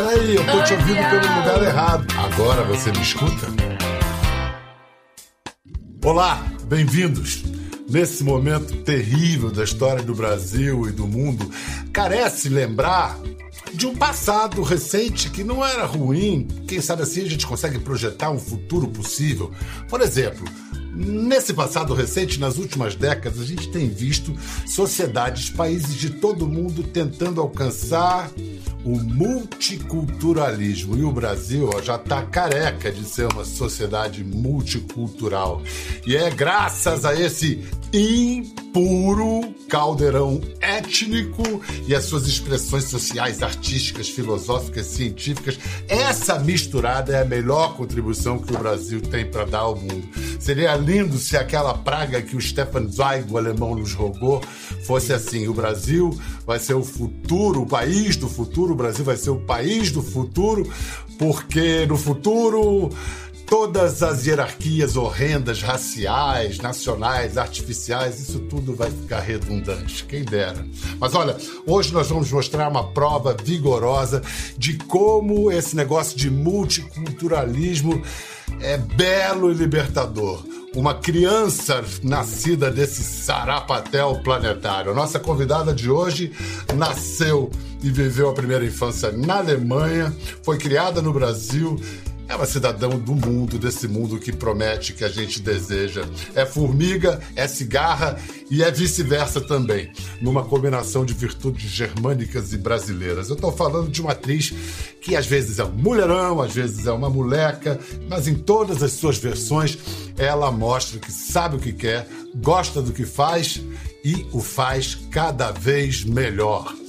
Peraí, 0.00 0.34
eu 0.34 0.46
tô 0.46 0.64
te 0.64 0.72
ouvindo 0.72 1.10
pelo 1.10 1.36
lugar 1.36 1.62
errado. 1.62 2.06
Agora 2.16 2.64
você 2.64 2.90
me 2.90 3.02
escuta? 3.02 3.48
Olá, 6.02 6.42
bem-vindos. 6.64 7.44
Nesse 7.86 8.24
momento 8.24 8.78
terrível 8.78 9.50
da 9.50 9.62
história 9.62 10.02
do 10.02 10.14
Brasil 10.14 10.88
e 10.88 10.90
do 10.92 11.06
mundo, 11.06 11.50
carece 11.92 12.48
lembrar 12.48 13.18
de 13.74 13.86
um 13.86 13.94
passado 13.94 14.62
recente 14.62 15.28
que 15.28 15.44
não 15.44 15.62
era 15.62 15.84
ruim. 15.84 16.48
Quem 16.66 16.80
sabe 16.80 17.02
assim 17.02 17.20
a 17.20 17.28
gente 17.28 17.46
consegue 17.46 17.78
projetar 17.78 18.30
um 18.30 18.38
futuro 18.38 18.88
possível. 18.88 19.52
Por 19.86 20.00
exemplo, 20.00 20.48
Nesse 20.92 21.54
passado 21.54 21.94
recente, 21.94 22.40
nas 22.40 22.58
últimas 22.58 22.94
décadas, 22.94 23.40
a 23.40 23.44
gente 23.44 23.68
tem 23.68 23.88
visto 23.88 24.34
sociedades, 24.66 25.48
países 25.48 25.94
de 25.94 26.10
todo 26.10 26.48
mundo 26.48 26.82
tentando 26.82 27.40
alcançar 27.40 28.30
o 28.84 28.98
multiculturalismo. 28.98 30.96
E 30.96 31.04
o 31.04 31.12
Brasil 31.12 31.70
ó, 31.72 31.80
já 31.80 31.96
está 31.96 32.22
careca 32.22 32.90
de 32.90 33.04
ser 33.04 33.32
uma 33.32 33.44
sociedade 33.44 34.24
multicultural. 34.24 35.62
E 36.06 36.16
é 36.16 36.30
graças 36.30 37.04
a 37.04 37.14
esse 37.14 37.64
impuro 38.70 39.52
caldeirão 39.68 40.40
étnico 40.60 41.42
e 41.86 41.94
as 41.94 42.04
suas 42.04 42.26
expressões 42.26 42.84
sociais, 42.84 43.42
artísticas, 43.42 44.08
filosóficas, 44.08 44.86
científicas. 44.86 45.58
Essa 45.88 46.38
misturada 46.38 47.12
é 47.12 47.22
a 47.22 47.24
melhor 47.24 47.76
contribuição 47.76 48.38
que 48.38 48.54
o 48.54 48.58
Brasil 48.58 49.00
tem 49.00 49.28
para 49.28 49.44
dar 49.44 49.60
ao 49.60 49.76
mundo. 49.76 50.08
Seria 50.38 50.74
lindo 50.76 51.18
se 51.18 51.36
aquela 51.36 51.74
praga 51.74 52.22
que 52.22 52.36
o 52.36 52.40
Stefan 52.40 52.88
Zweig, 52.88 53.30
o 53.30 53.36
alemão, 53.36 53.74
nos 53.74 53.92
roubou, 53.92 54.40
fosse 54.86 55.12
assim: 55.12 55.48
o 55.48 55.54
Brasil 55.54 56.10
vai 56.46 56.58
ser 56.58 56.74
o 56.74 56.84
futuro, 56.84 57.62
o 57.62 57.66
país 57.66 58.16
do 58.16 58.28
futuro, 58.28 58.72
o 58.72 58.76
Brasil 58.76 59.04
vai 59.04 59.16
ser 59.16 59.30
o 59.30 59.40
país 59.40 59.90
do 59.90 60.02
futuro, 60.02 60.68
porque 61.18 61.86
no 61.86 61.96
futuro 61.96 62.90
todas 63.50 64.00
as 64.00 64.26
hierarquias 64.26 64.96
horrendas, 64.96 65.60
raciais, 65.60 66.58
nacionais, 66.58 67.36
artificiais, 67.36 68.20
isso 68.20 68.38
tudo 68.38 68.76
vai 68.76 68.88
ficar 68.88 69.18
redundante, 69.18 70.04
quem 70.04 70.24
dera. 70.24 70.64
Mas 71.00 71.16
olha, 71.16 71.36
hoje 71.66 71.92
nós 71.92 72.08
vamos 72.08 72.30
mostrar 72.30 72.68
uma 72.68 72.92
prova 72.92 73.36
vigorosa 73.42 74.22
de 74.56 74.78
como 74.78 75.50
esse 75.50 75.74
negócio 75.74 76.16
de 76.16 76.30
multiculturalismo 76.30 78.00
é 78.60 78.78
belo 78.78 79.50
e 79.50 79.54
libertador. 79.54 80.44
Uma 80.72 80.94
criança 80.94 81.84
nascida 82.04 82.70
desse 82.70 83.02
sarapatel 83.02 84.20
planetário. 84.22 84.94
Nossa 84.94 85.18
convidada 85.18 85.74
de 85.74 85.90
hoje 85.90 86.30
nasceu 86.76 87.50
e 87.82 87.90
viveu 87.90 88.30
a 88.30 88.34
primeira 88.34 88.64
infância 88.64 89.10
na 89.10 89.38
Alemanha, 89.38 90.14
foi 90.44 90.58
criada 90.58 91.02
no 91.02 91.12
Brasil 91.12 91.76
é 92.30 92.36
uma 92.36 92.46
cidadã 92.46 92.88
do 92.90 93.14
mundo, 93.14 93.58
desse 93.58 93.88
mundo 93.88 94.16
que 94.20 94.30
promete, 94.30 94.92
que 94.92 95.02
a 95.02 95.08
gente 95.08 95.40
deseja. 95.40 96.04
É 96.32 96.46
formiga, 96.46 97.20
é 97.34 97.48
cigarra 97.48 98.16
e 98.48 98.62
é 98.62 98.70
vice-versa 98.70 99.40
também, 99.40 99.90
numa 100.22 100.44
combinação 100.44 101.04
de 101.04 101.12
virtudes 101.12 101.68
germânicas 101.68 102.52
e 102.52 102.56
brasileiras. 102.56 103.28
Eu 103.28 103.34
estou 103.34 103.50
falando 103.50 103.90
de 103.90 104.00
uma 104.00 104.12
atriz 104.12 104.54
que 105.00 105.16
às 105.16 105.26
vezes 105.26 105.58
é 105.58 105.64
um 105.64 105.72
mulherão, 105.72 106.40
às 106.40 106.54
vezes 106.54 106.86
é 106.86 106.92
uma 106.92 107.10
moleca, 107.10 107.80
mas 108.08 108.28
em 108.28 108.36
todas 108.36 108.80
as 108.80 108.92
suas 108.92 109.18
versões 109.18 109.76
ela 110.16 110.52
mostra 110.52 111.00
que 111.00 111.10
sabe 111.10 111.56
o 111.56 111.58
que 111.58 111.72
quer, 111.72 112.06
gosta 112.36 112.80
do 112.80 112.92
que 112.92 113.04
faz 113.04 113.60
e 114.04 114.24
o 114.32 114.40
faz 114.40 114.94
cada 115.10 115.50
vez 115.50 116.04
melhor. 116.04 116.79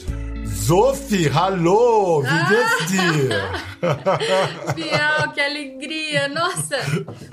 Sophie, 0.72 1.28
hallo, 1.28 2.24
wie 2.24 2.46
geht's 2.48 2.88
dir? 2.88 3.28
Bial, 4.74 5.34
que 5.34 5.42
alegria! 5.42 6.30
Nossa, 6.30 6.78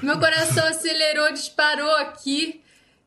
meu 0.02 0.18
coração 0.18 0.66
acelerou, 0.66 1.32
disparou 1.32 1.88
aqui. 1.98 2.60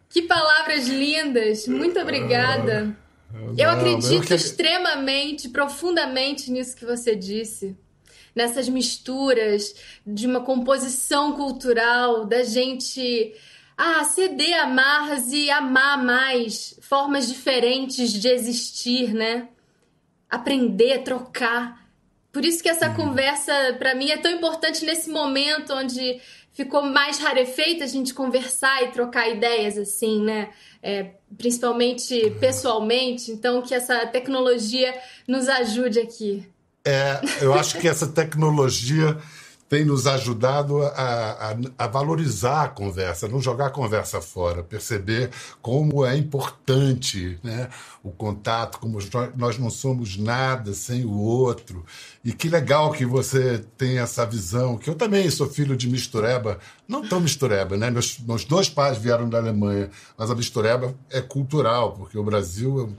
Que 0.09 0.22
palavras 0.22 0.88
lindas! 0.88 1.68
Muito 1.68 2.00
obrigada. 2.00 2.96
Não, 3.30 3.56
eu 3.58 3.70
acredito 3.72 4.34
extremamente, 4.34 5.50
profundamente 5.50 6.50
nisso 6.50 6.78
que 6.78 6.86
você 6.86 7.14
disse. 7.14 7.75
Nessas 8.34 8.70
misturas 8.70 9.75
de 10.08 10.28
uma 10.28 10.40
composição 10.40 11.34
cultural, 11.34 12.25
da 12.25 12.41
gente 12.46 13.36
ah, 13.78 14.06
ceder 14.06 14.62
amarras 14.62 15.34
e 15.34 15.52
amar 15.52 16.02
mais, 16.02 16.80
formas 16.80 17.28
diferentes 17.28 18.14
de 18.14 18.30
existir, 18.30 19.14
né? 19.14 19.50
Aprender, 20.31 21.03
trocar. 21.03 21.86
Por 22.31 22.46
isso 22.46 22.64
que 22.64 22.69
essa 22.69 22.88
uhum. 22.88 22.96
conversa, 22.96 23.53
para 23.78 23.94
mim, 23.94 24.09
é 24.09 24.18
tão 24.18 24.31
importante 24.31 24.86
nesse 24.86 25.09
momento 25.09 25.74
onde 25.74 26.22
ficou 26.53 26.81
mais 26.81 27.19
rarefeito 27.19 27.84
a 27.84 27.88
gente 27.88 28.14
conversar 28.14 28.84
e 28.84 28.88
trocar 28.91 29.30
ideias, 29.30 29.78
assim, 29.78 30.24
né? 30.24 30.50
É, 30.81 31.12
principalmente 31.38 32.14
uhum. 32.16 32.40
pessoalmente. 32.40 33.31
Então, 33.31 33.62
que 33.62 33.75
essa 33.75 34.08
tecnologia 34.08 34.97
nos 35.28 35.50
ajude 35.50 36.00
aqui. 36.00 36.47
É, 36.86 37.20
eu 37.41 37.53
acho 37.53 37.78
que 37.78 37.88
essa 37.88 38.08
tecnologia 38.08 39.18
tem 39.72 39.86
nos 39.86 40.06
ajudado 40.06 40.84
a, 40.84 40.90
a, 40.90 41.86
a, 41.86 41.88
valorizar 41.88 42.64
a 42.64 42.68
conversa, 42.68 43.30
não 43.30 43.42
jogar 43.42 43.68
a 43.68 43.70
conversa 43.70 44.20
fora, 44.20 44.62
perceber 44.62 45.30
como 45.62 46.06
é 46.06 46.18
importante 46.18 47.40
né, 47.42 47.70
o 48.04 48.12
contato, 48.12 48.80
como 48.80 49.00
nós 49.38 49.58
não 49.58 49.70
somos 49.70 50.18
nada 50.18 50.74
sem 50.74 51.06
o 51.06 51.18
outro. 51.18 51.86
E 52.22 52.34
que 52.34 52.50
legal 52.50 52.92
que 52.92 53.06
você 53.06 53.64
tem 53.78 54.00
essa 54.00 54.26
visão, 54.26 54.78
que 54.78 54.90
eu 54.90 54.96
também 54.96 55.30
sou 55.30 55.50
filho 55.50 55.78
de 55.78 55.88
mistureba, 55.88 56.59
não 56.86 57.08
tão 57.08 57.22
mistureba, 57.22 57.78
né? 57.78 57.90
Meus, 57.90 58.20
meus 58.20 58.44
dois 58.44 58.70
pais 58.70 58.98
vieram 58.98 59.30
da 59.30 59.38
Alemanha, 59.38 59.90
mas 60.18 60.30
a 60.30 60.36
mistureba 60.36 60.94
é 61.09 61.22
cultural, 61.22 61.94
porque 61.94 62.18
o 62.18 62.24
Brasil 62.24 62.94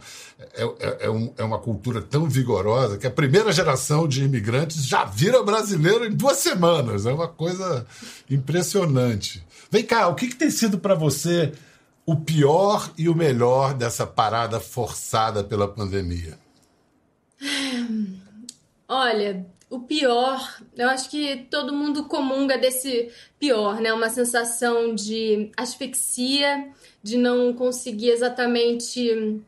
é, 0.54 0.64
é, 0.64 0.96
é, 1.00 1.10
um, 1.10 1.32
é 1.36 1.44
uma 1.44 1.58
cultura 1.58 2.00
tão 2.00 2.26
vigorosa 2.26 2.96
que 2.96 3.06
a 3.06 3.10
primeira 3.10 3.52
geração 3.52 4.08
de 4.08 4.24
imigrantes 4.24 4.86
já 4.86 5.04
vira 5.04 5.42
brasileiro 5.42 6.06
em 6.06 6.12
duas 6.12 6.38
semanas. 6.38 6.61
É 7.06 7.12
uma 7.12 7.28
coisa 7.28 7.86
impressionante. 8.30 9.44
Vem 9.70 9.84
cá, 9.84 10.08
o 10.08 10.14
que, 10.14 10.28
que 10.28 10.36
tem 10.36 10.50
sido 10.50 10.78
para 10.78 10.94
você 10.94 11.52
o 12.04 12.16
pior 12.16 12.92
e 12.98 13.08
o 13.08 13.14
melhor 13.14 13.74
dessa 13.74 14.06
parada 14.06 14.60
forçada 14.60 15.42
pela 15.42 15.68
pandemia? 15.68 16.38
Olha, 18.88 19.46
o 19.70 19.80
pior, 19.80 20.58
eu 20.76 20.88
acho 20.90 21.08
que 21.08 21.46
todo 21.50 21.72
mundo 21.72 22.04
comunga 22.04 22.58
desse 22.58 23.10
pior, 23.38 23.80
né? 23.80 23.92
Uma 23.92 24.10
sensação 24.10 24.94
de 24.94 25.50
asfixia, 25.56 26.68
de 27.02 27.16
não 27.16 27.54
conseguir 27.54 28.10
exatamente 28.10 29.40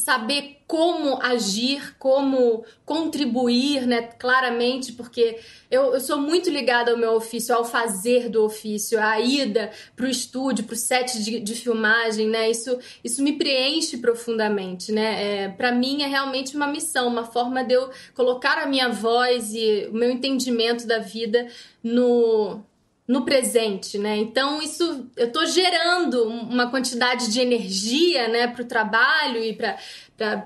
saber 0.00 0.58
como 0.66 1.20
agir, 1.20 1.96
como 1.98 2.64
contribuir, 2.84 3.86
né, 3.86 4.02
claramente, 4.02 4.92
porque 4.92 5.38
eu, 5.68 5.94
eu 5.94 6.00
sou 6.00 6.16
muito 6.16 6.48
ligada 6.48 6.92
ao 6.92 6.96
meu 6.96 7.14
ofício, 7.14 7.54
ao 7.54 7.64
fazer 7.64 8.28
do 8.28 8.44
ofício, 8.44 9.02
à 9.02 9.18
ida 9.18 9.72
para 9.96 10.06
o 10.06 10.08
estúdio, 10.08 10.64
para 10.64 10.74
o 10.74 10.76
set 10.76 11.22
de, 11.24 11.40
de, 11.40 11.54
filmagem, 11.56 12.28
né, 12.28 12.48
isso, 12.48 12.78
isso 13.02 13.20
me 13.20 13.32
preenche 13.32 13.98
profundamente, 13.98 14.92
né, 14.92 15.44
é, 15.44 15.48
para 15.48 15.72
mim 15.72 16.02
é 16.02 16.06
realmente 16.06 16.54
uma 16.54 16.68
missão, 16.68 17.08
uma 17.08 17.24
forma 17.24 17.64
de 17.64 17.74
eu 17.74 17.90
colocar 18.14 18.56
a 18.58 18.66
minha 18.66 18.88
voz 18.88 19.52
e 19.52 19.88
o 19.90 19.94
meu 19.94 20.10
entendimento 20.10 20.86
da 20.86 20.98
vida 21.00 21.48
no, 21.82 22.62
no 23.10 23.24
presente, 23.24 23.98
né? 23.98 24.16
Então 24.18 24.62
isso 24.62 25.10
eu 25.16 25.26
estou 25.26 25.44
gerando 25.44 26.22
uma 26.28 26.70
quantidade 26.70 27.28
de 27.28 27.40
energia, 27.40 28.28
né, 28.28 28.46
para 28.46 28.62
o 28.62 28.64
trabalho 28.64 29.42
e 29.42 29.52
para 29.52 29.76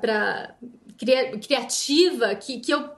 para 0.00 0.54
criativa 1.46 2.34
que, 2.36 2.60
que 2.60 2.72
eu 2.72 2.88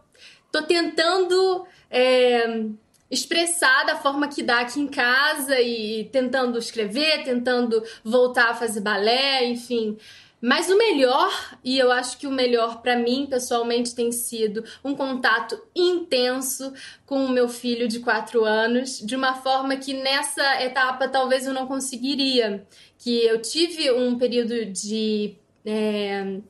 tô 0.52 0.62
tentando 0.62 1.66
é, 1.90 2.64
expressar 3.10 3.86
da 3.86 3.96
forma 3.96 4.28
que 4.28 4.40
dá 4.40 4.60
aqui 4.60 4.78
em 4.78 4.86
casa 4.86 5.60
e 5.60 6.04
tentando 6.12 6.60
escrever, 6.60 7.24
tentando 7.24 7.82
voltar 8.04 8.50
a 8.50 8.54
fazer 8.54 8.82
balé, 8.82 9.46
enfim. 9.46 9.98
Mas 10.40 10.68
o 10.68 10.76
melhor, 10.76 11.58
e 11.64 11.78
eu 11.78 11.90
acho 11.90 12.18
que 12.18 12.26
o 12.26 12.30
melhor 12.30 12.82
para 12.82 12.96
mim 12.96 13.26
pessoalmente 13.28 13.94
tem 13.94 14.12
sido 14.12 14.62
um 14.84 14.94
contato 14.94 15.58
intenso 15.74 16.72
com 17.06 17.24
o 17.24 17.30
meu 17.30 17.48
filho 17.48 17.88
de 17.88 18.00
quatro 18.00 18.44
anos, 18.44 18.98
de 18.98 19.16
uma 19.16 19.34
forma 19.34 19.76
que 19.76 19.94
nessa 19.94 20.62
etapa 20.62 21.08
talvez 21.08 21.46
eu 21.46 21.54
não 21.54 21.66
conseguiria. 21.66 22.66
Que 22.98 23.24
eu 23.24 23.40
tive 23.40 23.90
um 23.90 24.18
período 24.18 24.66
de. 24.66 25.36
É, 25.64 26.40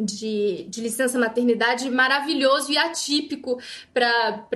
de, 0.00 0.64
de 0.68 0.80
licença 0.80 1.18
maternidade 1.18 1.88
maravilhoso 1.90 2.72
e 2.72 2.78
atípico 2.78 3.60
para 3.92 4.46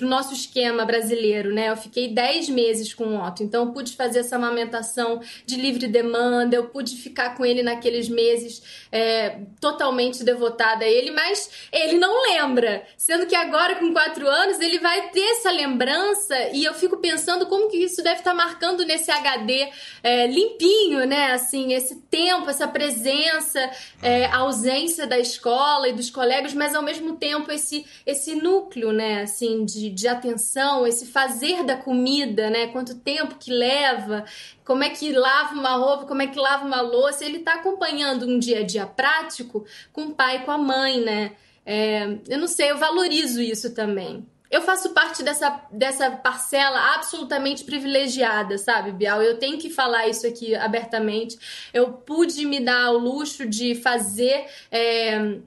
o 0.00 0.06
nosso 0.06 0.32
esquema 0.32 0.84
brasileiro, 0.84 1.52
né? 1.52 1.70
Eu 1.70 1.76
fiquei 1.76 2.08
10 2.08 2.48
meses 2.48 2.94
com 2.94 3.04
o 3.04 3.26
Otto, 3.26 3.42
então 3.42 3.72
pude 3.72 3.92
fazer 3.92 4.20
essa 4.20 4.36
amamentação 4.36 5.20
de 5.46 5.56
livre 5.56 5.86
demanda, 5.86 6.56
eu 6.56 6.64
pude 6.66 6.96
ficar 6.96 7.36
com 7.36 7.44
ele 7.44 7.62
naqueles 7.62 8.08
meses 8.08 8.86
é, 8.90 9.38
totalmente 9.60 10.24
devotada 10.24 10.84
a 10.84 10.88
ele, 10.88 11.10
mas 11.10 11.68
ele 11.72 11.98
não 11.98 12.22
lembra, 12.22 12.84
sendo 12.96 13.26
que 13.26 13.34
agora 13.34 13.76
com 13.76 13.92
4 13.92 14.26
anos 14.28 14.60
ele 14.60 14.78
vai 14.78 15.10
ter 15.10 15.24
essa 15.32 15.50
lembrança 15.50 16.34
e 16.52 16.64
eu 16.64 16.74
fico 16.74 16.96
pensando 16.98 17.46
como 17.46 17.68
que 17.68 17.76
isso 17.76 18.02
deve 18.02 18.18
estar 18.18 18.30
tá 18.30 18.36
marcando 18.36 18.84
nesse 18.84 19.10
HD 19.10 19.68
é, 20.02 20.26
limpinho, 20.26 21.06
né? 21.06 21.32
Assim, 21.32 21.72
esse 21.72 21.96
tempo, 22.02 22.48
essa 22.48 22.68
presença, 22.68 23.70
é, 24.02 24.26
ausência 24.54 25.06
da 25.06 25.18
escola 25.18 25.88
e 25.88 25.92
dos 25.92 26.08
colegas, 26.08 26.54
mas 26.54 26.74
ao 26.74 26.82
mesmo 26.82 27.16
tempo 27.16 27.50
esse, 27.50 27.84
esse 28.06 28.36
núcleo, 28.36 28.92
né, 28.92 29.22
assim, 29.22 29.64
de, 29.64 29.90
de 29.90 30.06
atenção, 30.06 30.86
esse 30.86 31.06
fazer 31.06 31.64
da 31.64 31.76
comida, 31.76 32.48
né, 32.48 32.68
quanto 32.68 32.94
tempo 32.94 33.36
que 33.36 33.50
leva, 33.50 34.24
como 34.64 34.84
é 34.84 34.90
que 34.90 35.12
lava 35.12 35.54
uma 35.54 35.74
roupa, 35.76 36.06
como 36.06 36.22
é 36.22 36.26
que 36.28 36.38
lava 36.38 36.64
uma 36.64 36.80
louça, 36.80 37.24
ele 37.24 37.38
está 37.38 37.54
acompanhando 37.54 38.26
um 38.26 38.38
dia 38.38 38.60
a 38.60 38.62
dia 38.62 38.86
prático 38.86 39.66
com 39.92 40.02
o 40.06 40.14
pai 40.14 40.36
e 40.36 40.40
com 40.40 40.52
a 40.52 40.58
mãe, 40.58 41.00
né, 41.00 41.32
é, 41.66 42.18
eu 42.28 42.38
não 42.38 42.46
sei, 42.46 42.70
eu 42.70 42.78
valorizo 42.78 43.40
isso 43.40 43.74
também. 43.74 44.24
Eu 44.54 44.62
faço 44.62 44.90
parte 44.90 45.20
dessa, 45.24 45.62
dessa 45.68 46.12
parcela 46.12 46.94
absolutamente 46.94 47.64
privilegiada, 47.64 48.56
sabe, 48.56 48.92
Bial? 48.92 49.20
Eu 49.20 49.36
tenho 49.36 49.58
que 49.58 49.68
falar 49.68 50.06
isso 50.06 50.24
aqui 50.28 50.54
abertamente. 50.54 51.36
Eu 51.72 51.94
pude 51.94 52.46
me 52.46 52.60
dar 52.60 52.92
o 52.92 52.98
luxo 52.98 53.44
de 53.46 53.74
fazer. 53.74 54.46
É, 54.70 55.38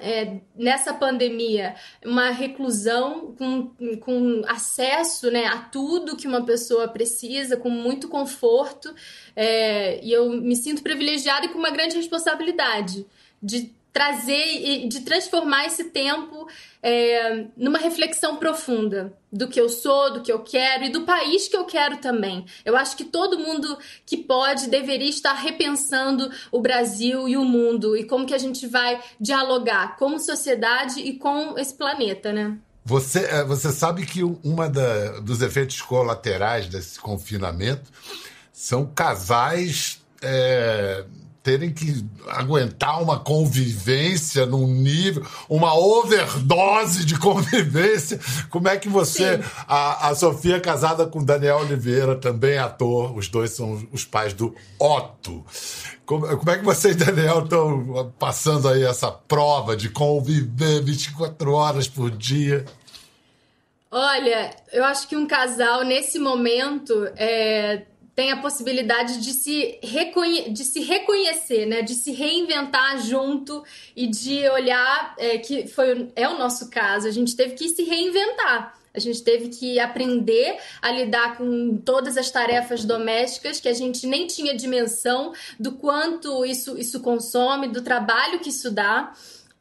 é, 0.00 0.38
nessa 0.56 0.92
pandemia, 0.92 1.76
uma 2.04 2.30
reclusão 2.30 3.36
com, 3.38 3.70
com 4.00 4.42
acesso 4.48 5.30
né, 5.30 5.46
a 5.46 5.58
tudo 5.58 6.16
que 6.16 6.26
uma 6.26 6.44
pessoa 6.44 6.88
precisa, 6.88 7.56
com 7.56 7.70
muito 7.70 8.08
conforto, 8.08 8.92
é, 9.36 10.04
e 10.04 10.12
eu 10.12 10.28
me 10.28 10.56
sinto 10.56 10.82
privilegiada 10.82 11.46
e 11.46 11.50
com 11.50 11.58
uma 11.58 11.70
grande 11.70 11.96
responsabilidade 11.96 13.06
de 13.40 13.72
trazer 13.92 14.84
e 14.84 14.88
de 14.88 15.00
transformar 15.00 15.66
esse 15.66 15.84
tempo 15.84 16.46
é, 16.82 17.46
numa 17.56 17.78
reflexão 17.78 18.36
profunda 18.36 19.12
do 19.32 19.48
que 19.48 19.60
eu 19.60 19.68
sou, 19.68 20.12
do 20.12 20.22
que 20.22 20.32
eu 20.32 20.40
quero 20.40 20.84
e 20.84 20.90
do 20.90 21.02
país 21.02 21.48
que 21.48 21.56
eu 21.56 21.64
quero 21.64 21.98
também. 21.98 22.44
Eu 22.64 22.76
acho 22.76 22.96
que 22.96 23.04
todo 23.04 23.38
mundo 23.38 23.78
que 24.06 24.16
pode 24.16 24.68
deveria 24.68 25.08
estar 25.08 25.34
repensando 25.34 26.30
o 26.50 26.60
Brasil 26.60 27.28
e 27.28 27.36
o 27.36 27.44
mundo 27.44 27.96
e 27.96 28.04
como 28.04 28.26
que 28.26 28.34
a 28.34 28.38
gente 28.38 28.66
vai 28.66 29.00
dialogar 29.20 29.96
como 29.96 30.18
sociedade 30.18 31.00
e 31.00 31.16
com 31.16 31.58
esse 31.58 31.74
planeta, 31.74 32.32
né? 32.32 32.56
Você, 32.84 33.20
é, 33.20 33.44
você 33.44 33.70
sabe 33.70 34.06
que 34.06 34.22
uma 34.22 34.68
da, 34.68 35.20
dos 35.20 35.42
efeitos 35.42 35.80
colaterais 35.82 36.66
desse 36.66 36.98
confinamento 36.98 37.90
são 38.52 38.86
casais 38.86 40.00
é, 40.22 41.04
terem 41.42 41.72
que 41.72 42.04
aguentar 42.28 43.02
uma 43.02 43.18
convivência 43.18 44.44
num 44.44 44.66
nível, 44.66 45.24
uma 45.48 45.74
overdose 45.74 47.04
de 47.04 47.16
convivência. 47.18 48.20
Como 48.50 48.68
é 48.68 48.76
que 48.76 48.88
você, 48.88 49.40
a, 49.66 50.08
a 50.08 50.14
Sofia 50.14 50.56
é 50.56 50.60
casada 50.60 51.06
com 51.06 51.24
Daniel 51.24 51.58
Oliveira, 51.58 52.14
também 52.14 52.58
ator, 52.58 53.16
os 53.16 53.28
dois 53.28 53.50
são 53.52 53.86
os 53.90 54.04
pais 54.04 54.34
do 54.34 54.54
Otto. 54.78 55.44
Como, 56.04 56.26
como 56.36 56.50
é 56.50 56.58
que 56.58 56.64
você 56.64 56.90
e 56.90 56.94
Daniel 56.94 57.44
estão 57.44 58.12
passando 58.18 58.68
aí 58.68 58.82
essa 58.82 59.10
prova 59.10 59.76
de 59.76 59.88
conviver 59.88 60.82
24 60.82 61.52
horas 61.52 61.88
por 61.88 62.10
dia? 62.10 62.64
Olha, 63.90 64.54
eu 64.72 64.84
acho 64.84 65.08
que 65.08 65.16
um 65.16 65.26
casal 65.26 65.84
nesse 65.84 66.18
momento 66.18 67.08
é, 67.16 67.82
tem 68.14 68.32
a 68.32 68.36
possibilidade 68.36 69.20
de 69.20 69.32
se, 69.32 69.78
reconhe 69.82 70.50
de 70.50 70.64
se 70.64 70.80
reconhecer, 70.80 71.66
né? 71.66 71.82
De 71.82 71.94
se 71.94 72.12
reinventar 72.12 73.00
junto 73.00 73.64
e 73.96 74.06
de 74.06 74.48
olhar 74.48 75.14
é, 75.18 75.38
que 75.38 75.66
foi 75.66 76.10
é 76.14 76.28
o 76.28 76.38
nosso 76.38 76.68
caso. 76.70 77.06
A 77.06 77.10
gente 77.10 77.34
teve 77.36 77.54
que 77.54 77.68
se 77.68 77.82
reinventar. 77.84 78.78
A 78.92 78.98
gente 78.98 79.22
teve 79.22 79.48
que 79.48 79.78
aprender 79.78 80.58
a 80.82 80.90
lidar 80.90 81.36
com 81.36 81.76
todas 81.76 82.16
as 82.16 82.30
tarefas 82.30 82.84
domésticas 82.84 83.60
que 83.60 83.68
a 83.68 83.72
gente 83.72 84.06
nem 84.06 84.26
tinha 84.26 84.56
dimensão 84.56 85.32
do 85.58 85.72
quanto 85.72 86.44
isso, 86.44 86.76
isso 86.76 87.00
consome, 87.00 87.68
do 87.68 87.82
trabalho 87.82 88.40
que 88.40 88.48
isso 88.48 88.70
dá. 88.70 89.12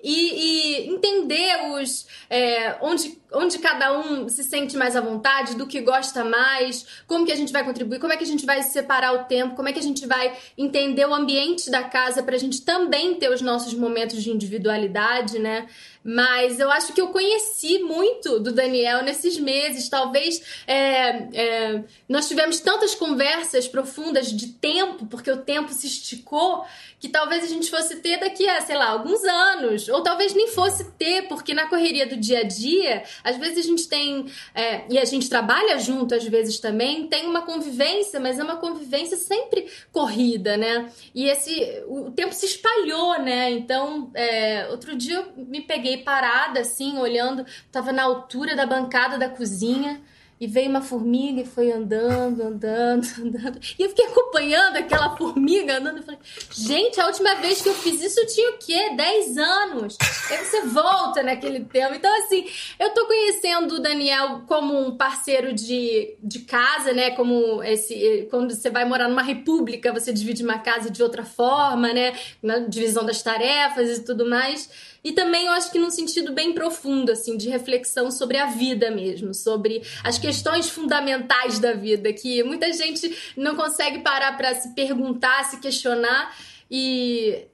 E, 0.01 0.85
e 0.85 0.89
entender 0.89 1.71
os 1.73 2.07
é, 2.29 2.77
onde 2.81 3.19
onde 3.31 3.59
cada 3.59 3.97
um 3.97 4.27
se 4.27 4.43
sente 4.43 4.75
mais 4.75 4.95
à 4.95 5.01
vontade, 5.01 5.55
do 5.55 5.67
que 5.67 5.81
gosta 5.81 6.23
mais, 6.23 6.85
como 7.05 7.25
que 7.25 7.31
a 7.31 7.35
gente 7.35 7.53
vai 7.53 7.63
contribuir, 7.63 7.99
como 7.99 8.13
é 8.13 8.17
que 8.17 8.23
a 8.23 8.27
gente 8.27 8.45
vai 8.45 8.63
separar 8.63 9.13
o 9.13 9.25
tempo, 9.25 9.55
como 9.55 9.69
é 9.69 9.73
que 9.73 9.79
a 9.79 9.83
gente 9.83 10.05
vai 10.07 10.35
entender 10.57 11.05
o 11.05 11.13
ambiente 11.13 11.69
da 11.69 11.83
casa 11.83 12.23
para 12.23 12.35
a 12.35 12.39
gente 12.39 12.61
também 12.61 13.15
ter 13.15 13.31
os 13.31 13.41
nossos 13.41 13.73
momentos 13.73 14.23
de 14.23 14.31
individualidade, 14.31 15.37
né? 15.39 15.67
Mas 16.03 16.59
eu 16.59 16.71
acho 16.71 16.93
que 16.93 17.01
eu 17.01 17.09
conheci 17.09 17.79
muito 17.79 18.39
do 18.39 18.53
Daniel 18.53 19.03
nesses 19.03 19.37
meses. 19.37 19.89
Talvez 19.89 20.41
é, 20.65 21.27
é, 21.33 21.83
nós 22.07 22.27
tivemos 22.27 22.61
tantas 22.61 22.95
conversas 22.95 23.67
profundas 23.67 24.31
de 24.31 24.47
tempo, 24.47 25.05
porque 25.07 25.29
o 25.29 25.37
tempo 25.37 25.73
se 25.73 25.87
esticou, 25.87 26.65
que 26.99 27.09
talvez 27.09 27.43
a 27.43 27.47
gente 27.47 27.69
fosse 27.69 27.97
ter 27.97 28.17
daqui 28.17 28.47
a, 28.47 28.61
sei 28.61 28.77
lá, 28.77 28.89
alguns 28.89 29.23
anos. 29.23 29.89
Ou 29.89 30.01
talvez 30.01 30.33
nem 30.33 30.47
fosse 30.47 30.85
ter, 30.91 31.27
porque 31.27 31.53
na 31.53 31.67
correria 31.67 32.07
do 32.07 32.15
dia 32.15 32.39
a 32.39 32.43
dia 32.43 33.03
às 33.24 33.38
vezes 33.38 33.66
a 33.66 33.68
gente 33.68 33.88
tem, 33.88 34.25
é, 34.54 34.83
e 34.89 34.98
a 34.98 35.06
gente 35.06 35.30
trabalha 35.30 35.77
junto 35.80 36.16
às 36.16 36.24
vezes 36.24 36.60
também, 36.60 37.07
tem 37.07 37.25
uma 37.25 37.42
convivência, 37.42 38.19
mas 38.19 38.39
é 38.39 38.44
uma 38.44 38.57
convivência 38.57 39.18
sempre 39.18 39.68
corrida, 39.92 40.57
né? 40.57 40.89
E 41.13 41.25
esse, 41.25 41.83
o 41.88 42.12
tempo 42.12 42.33
se 42.33 42.45
espalhou, 42.45 43.19
né? 43.21 43.51
Então, 43.51 44.12
é, 44.13 44.68
outro 44.69 44.95
dia 44.95 45.18
eu 45.18 45.45
me 45.45 45.62
peguei 45.62 45.98
parada 45.98 46.62
assim, 46.62 46.98
olhando, 46.98 47.45
tava 47.71 47.92
na 47.92 48.04
altura 48.04 48.56
da 48.56 48.66
bancada 48.66 49.18
da 49.18 49.30
cozinha. 49.30 50.01
E 50.39 50.47
veio 50.47 50.69
uma 50.69 50.81
formiga 50.81 51.41
e 51.41 51.45
foi 51.45 51.69
andando, 51.69 52.41
andando, 52.41 53.06
andando. 53.19 53.59
E 53.77 53.83
eu 53.83 53.89
fiquei 53.89 54.06
acompanhando 54.06 54.77
aquela 54.77 55.15
formiga 55.18 55.77
andando. 55.77 56.01
Falei, 56.01 56.19
gente, 56.51 57.00
a 57.01 57.07
última 57.07 57.36
vez 57.36 57.62
que 57.62 57.68
eu 57.68 57.74
fiz 57.74 58.01
isso 58.01 58.19
eu 58.21 58.27
tinha 58.27 58.51
o 58.51 58.57
quê? 58.57 58.91
10 58.95 59.38
anos. 59.38 59.97
Aí 60.30 60.38
você 60.38 60.62
volta 60.62 61.21
naquele 61.21 61.59
tempo. 61.65 61.94
Então, 61.94 62.12
assim, 62.24 62.45
eu 62.80 62.94
tô 62.94 63.06
conhecendo 63.06 63.75
o 63.75 63.80
Daniel 63.80 64.44
como 64.47 64.80
um 64.80 64.95
parceiro 64.95 65.53
de, 65.53 66.15
de 66.24 66.39
casa, 66.39 66.94
né? 66.94 67.12
Como 67.12 67.62
esse. 67.62 68.27
Quando 68.31 68.53
você 68.53 68.69
vai 68.69 68.85
morar 68.85 69.09
numa 69.09 69.24
república, 69.24 69.92
você 69.92 70.13
divide 70.13 70.44
uma 70.44 70.59
casa 70.59 70.89
de 70.89 71.03
outra 71.03 71.25
forma, 71.25 71.92
né? 71.92 72.18
Na 72.42 72.59
divisão 72.59 73.06
das 73.06 73.21
tarefas 73.21 73.97
e 73.97 74.06
tudo 74.06 74.25
mais. 74.25 74.69
E 75.03 75.11
também 75.11 75.45
eu 75.45 75.53
acho 75.53 75.71
que 75.71 75.79
num 75.79 75.89
sentido 75.89 76.33
bem 76.33 76.53
profundo, 76.53 77.11
assim, 77.11 77.37
de 77.37 77.49
reflexão 77.49 78.11
sobre 78.11 78.37
a 78.37 78.47
vida 78.47 78.91
mesmo, 78.91 79.33
sobre 79.33 79.81
as 80.03 80.18
questões 80.18 80.69
fundamentais 80.69 81.59
da 81.59 81.73
vida, 81.73 82.11
que 82.11 82.44
muita 82.44 82.71
gente 82.73 83.33
não 83.35 83.56
consegue 83.56 83.99
parar 83.99 84.35
para 84.37 84.56
se 84.56 84.73
perguntar, 84.73 85.45
se 85.45 85.59
questionar. 85.59 86.35
E, 86.69 87.45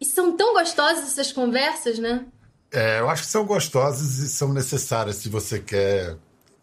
e 0.00 0.04
são 0.04 0.36
tão 0.36 0.54
gostosas 0.54 1.04
essas 1.04 1.32
conversas, 1.32 1.98
né? 1.98 2.24
É, 2.72 3.00
eu 3.00 3.08
acho 3.08 3.22
que 3.22 3.28
são 3.28 3.44
gostosas 3.44 4.18
e 4.18 4.28
são 4.28 4.52
necessárias 4.52 5.16
se 5.16 5.28
você 5.28 5.58
quer 5.58 6.16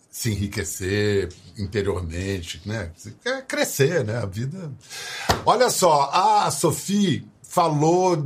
se 0.09 0.31
enriquecer 0.31 1.29
interiormente, 1.57 2.61
né? 2.65 2.91
Você 2.95 3.13
quer 3.23 3.45
crescer, 3.47 4.03
né? 4.05 4.17
A 4.17 4.25
vida. 4.25 4.71
Olha 5.43 5.69
só, 5.71 6.09
a 6.13 6.51
Sophie 6.51 7.25
falou 7.53 8.25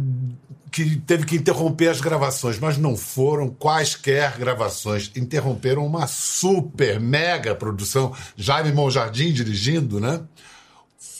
que 0.71 0.95
teve 1.01 1.25
que 1.25 1.35
interromper 1.35 1.89
as 1.89 1.99
gravações, 1.99 2.57
mas 2.59 2.77
não 2.77 2.95
foram 2.95 3.49
quaisquer 3.49 4.37
gravações. 4.37 5.11
Interromperam 5.17 5.85
uma 5.85 6.07
super, 6.07 6.97
mega 6.97 7.53
produção. 7.53 8.15
Jaime 8.37 8.71
Monjardim 8.71 9.33
dirigindo, 9.33 9.99
né? 9.99 10.21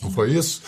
Não 0.02 0.10
foi 0.10 0.32
isso? 0.32 0.62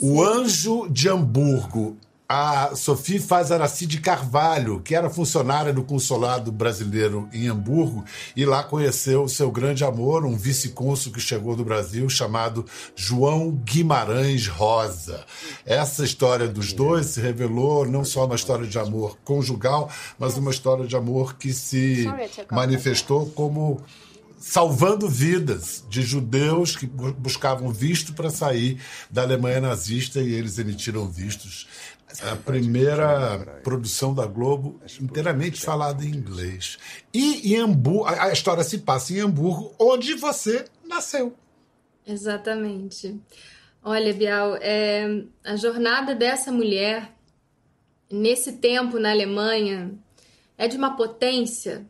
O 0.00 0.22
Anjo 0.22 0.88
de 0.88 1.10
Hamburgo 1.10 1.98
a 2.28 2.76
Sophie 2.76 3.18
faz 3.18 3.50
Aracide 3.50 4.02
Carvalho, 4.02 4.80
que 4.80 4.94
era 4.94 5.08
funcionária 5.08 5.72
do 5.72 5.82
consulado 5.82 6.52
brasileiro 6.52 7.26
em 7.32 7.48
Hamburgo, 7.48 8.04
e 8.36 8.44
lá 8.44 8.62
conheceu 8.62 9.26
seu 9.26 9.50
grande 9.50 9.82
amor, 9.82 10.26
um 10.26 10.36
vice-cônsul 10.36 11.10
que 11.10 11.20
chegou 11.20 11.56
do 11.56 11.64
Brasil, 11.64 12.06
chamado 12.10 12.66
João 12.94 13.50
Guimarães 13.50 14.46
Rosa. 14.46 15.24
Essa 15.64 16.04
história 16.04 16.46
dos 16.46 16.74
dois 16.74 17.06
se 17.06 17.20
revelou 17.20 17.86
não 17.86 18.04
só 18.04 18.26
uma 18.26 18.36
história 18.36 18.66
de 18.66 18.78
amor 18.78 19.16
conjugal, 19.24 19.90
mas 20.18 20.36
uma 20.36 20.50
história 20.50 20.86
de 20.86 20.96
amor 20.96 21.36
que 21.38 21.54
se 21.54 22.04
manifestou 22.50 23.24
como 23.30 23.80
salvando 24.38 25.08
vidas 25.08 25.84
de 25.88 26.02
judeus 26.02 26.76
que 26.76 26.86
buscavam 26.86 27.70
visto 27.70 28.14
para 28.14 28.30
sair 28.30 28.80
da 29.10 29.22
Alemanha 29.22 29.60
nazista 29.60 30.20
e 30.20 30.32
eles 30.32 30.58
emitiram 30.58 31.08
vistos. 31.08 31.68
A 32.22 32.36
primeira 32.36 33.60
produção 33.62 34.14
da 34.14 34.24
Globo 34.24 34.80
inteiramente 35.00 35.60
falada 35.60 36.02
em 36.04 36.08
inglês. 36.08 36.78
E 37.12 37.52
em 37.52 37.60
Hamburgo, 37.60 38.06
a 38.06 38.32
história 38.32 38.64
se 38.64 38.78
passa 38.78 39.12
em 39.12 39.20
Hamburgo, 39.20 39.74
onde 39.78 40.14
você 40.14 40.64
nasceu. 40.86 41.34
Exatamente. 42.06 43.20
Olha, 43.84 44.14
Bial, 44.14 44.56
é, 44.56 45.22
a 45.44 45.54
jornada 45.56 46.14
dessa 46.14 46.50
mulher 46.50 47.14
nesse 48.10 48.52
tempo 48.52 48.98
na 48.98 49.10
Alemanha 49.10 49.92
é 50.56 50.66
de 50.66 50.76
uma 50.76 50.96
potência 50.96 51.86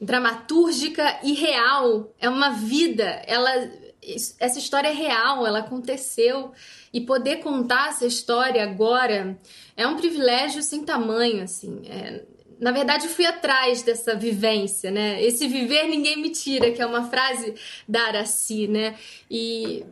dramatúrgica 0.00 1.18
e 1.22 1.32
real. 1.34 2.14
É 2.20 2.28
uma 2.28 2.50
vida. 2.50 3.04
Ela, 3.26 3.50
essa 4.38 4.58
história 4.58 4.88
é 4.88 4.92
real, 4.92 5.46
ela 5.46 5.60
aconteceu. 5.60 6.52
E 6.92 7.00
poder 7.00 7.36
contar 7.36 7.90
essa 7.90 8.06
história 8.06 8.62
agora 8.62 9.38
é 9.76 9.86
um 9.86 9.96
privilégio 9.96 10.62
sem 10.62 10.84
tamanho, 10.84 11.42
assim. 11.42 11.82
É, 11.88 12.22
na 12.58 12.72
verdade, 12.72 13.08
fui 13.08 13.26
atrás 13.26 13.82
dessa 13.82 14.14
vivência, 14.14 14.90
né? 14.90 15.22
Esse 15.22 15.46
viver 15.46 15.84
ninguém 15.84 16.20
me 16.20 16.30
tira, 16.30 16.70
que 16.72 16.82
é 16.82 16.86
uma 16.86 17.08
frase 17.08 17.54
da 17.86 18.02
Araci, 18.02 18.66
né? 18.66 18.96
E 19.30 19.84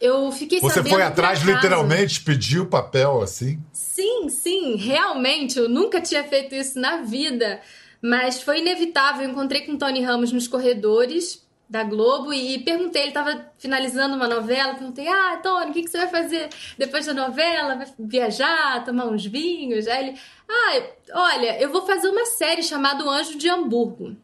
eu 0.00 0.32
fiquei 0.32 0.60
Você 0.60 0.82
foi 0.82 1.02
atrás, 1.02 1.42
literalmente, 1.42 2.22
pediu 2.22 2.66
papel 2.66 3.20
assim? 3.20 3.60
Sim, 3.72 4.28
sim, 4.28 4.76
realmente. 4.76 5.58
Eu 5.58 5.68
nunca 5.68 6.00
tinha 6.00 6.24
feito 6.24 6.54
isso 6.54 6.80
na 6.80 7.02
vida. 7.02 7.60
Mas 8.02 8.42
foi 8.42 8.60
inevitável. 8.60 9.22
Eu 9.22 9.30
encontrei 9.30 9.62
com 9.62 9.76
Tony 9.76 10.02
Ramos 10.02 10.32
nos 10.32 10.48
corredores 10.48 11.46
da 11.70 11.84
Globo 11.84 12.32
e 12.32 12.58
perguntei, 12.58 13.02
ele 13.02 13.10
estava 13.10 13.48
finalizando 13.56 14.16
uma 14.16 14.26
novela, 14.26 14.74
perguntei, 14.74 15.06
ah, 15.06 15.38
Tony, 15.40 15.70
o 15.70 15.72
que, 15.72 15.84
que 15.84 15.88
você 15.90 15.98
vai 15.98 16.08
fazer 16.08 16.48
depois 16.76 17.06
da 17.06 17.14
novela? 17.14 17.76
Vai 17.76 17.86
viajar, 17.96 18.84
tomar 18.84 19.06
uns 19.06 19.24
vinhos? 19.24 19.86
Aí 19.86 20.08
ele, 20.08 20.20
ah, 20.48 20.82
olha, 21.12 21.60
eu 21.60 21.70
vou 21.70 21.86
fazer 21.86 22.08
uma 22.08 22.26
série 22.26 22.64
chamada 22.64 23.04
O 23.04 23.08
Anjo 23.08 23.38
de 23.38 23.48
Hamburgo. 23.48 24.16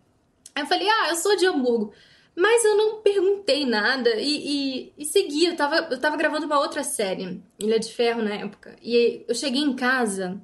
Aí 0.57 0.65
eu 0.65 0.67
falei, 0.67 0.89
ah, 0.89 1.11
eu 1.11 1.15
sou 1.15 1.37
de 1.37 1.47
Hamburgo. 1.47 1.93
Mas 2.35 2.65
eu 2.65 2.77
não 2.77 3.01
perguntei 3.01 3.65
nada 3.65 4.11
e, 4.17 4.89
e, 4.89 4.93
e 4.99 5.05
segui. 5.05 5.47
Eu 5.47 5.57
tava, 5.57 5.77
eu 5.91 6.01
tava 6.01 6.17
gravando 6.17 6.47
uma 6.47 6.59
outra 6.59 6.83
série, 6.83 7.41
Ilha 7.61 7.79
de 7.79 7.93
Ferro 7.93 8.23
na 8.23 8.35
época. 8.35 8.75
E 8.83 9.25
eu 9.27 9.35
cheguei 9.35 9.63
em 9.63 9.73
casa 9.73 10.39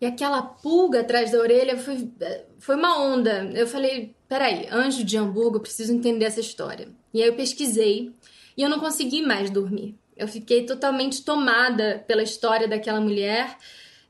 e 0.00 0.04
aquela 0.06 0.42
pulga 0.42 1.00
atrás 1.00 1.32
da 1.32 1.38
orelha 1.38 1.78
foi, 1.78 2.10
foi 2.58 2.76
uma 2.76 3.00
onda. 3.02 3.50
Eu 3.54 3.66
falei, 3.66 4.14
peraí, 4.28 4.68
Anjo 4.70 5.02
de 5.02 5.16
Hamburgo, 5.16 5.60
preciso 5.60 5.92
entender 5.92 6.26
essa 6.26 6.40
história. 6.40 6.88
E 7.14 7.22
aí 7.22 7.28
eu 7.28 7.34
pesquisei 7.34 8.12
e 8.56 8.62
eu 8.62 8.68
não 8.68 8.78
consegui 8.78 9.22
mais 9.22 9.50
dormir. 9.50 9.96
Eu 10.16 10.28
fiquei 10.28 10.64
totalmente 10.64 11.24
tomada 11.24 12.04
pela 12.06 12.22
história 12.22 12.68
daquela 12.68 13.00
mulher, 13.00 13.56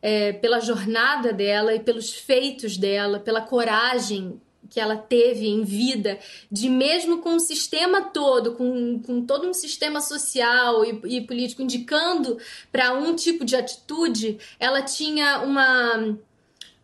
é, 0.02 0.32
pela 0.32 0.60
jornada 0.60 1.32
dela 1.32 1.74
e 1.74 1.80
pelos 1.80 2.12
feitos 2.12 2.76
dela, 2.76 3.18
pela 3.18 3.40
coragem 3.40 4.40
que 4.76 4.80
ela 4.80 4.98
teve 4.98 5.48
em 5.48 5.64
vida, 5.64 6.18
de 6.52 6.68
mesmo 6.68 7.22
com 7.22 7.36
o 7.36 7.40
sistema 7.40 8.02
todo, 8.02 8.52
com, 8.56 9.00
com 9.00 9.24
todo 9.24 9.48
um 9.48 9.54
sistema 9.54 10.02
social 10.02 10.84
e, 10.84 11.16
e 11.16 11.20
político 11.22 11.62
indicando 11.62 12.36
para 12.70 12.92
um 12.92 13.16
tipo 13.16 13.42
de 13.42 13.56
atitude, 13.56 14.38
ela 14.60 14.82
tinha 14.82 15.38
uma 15.38 16.18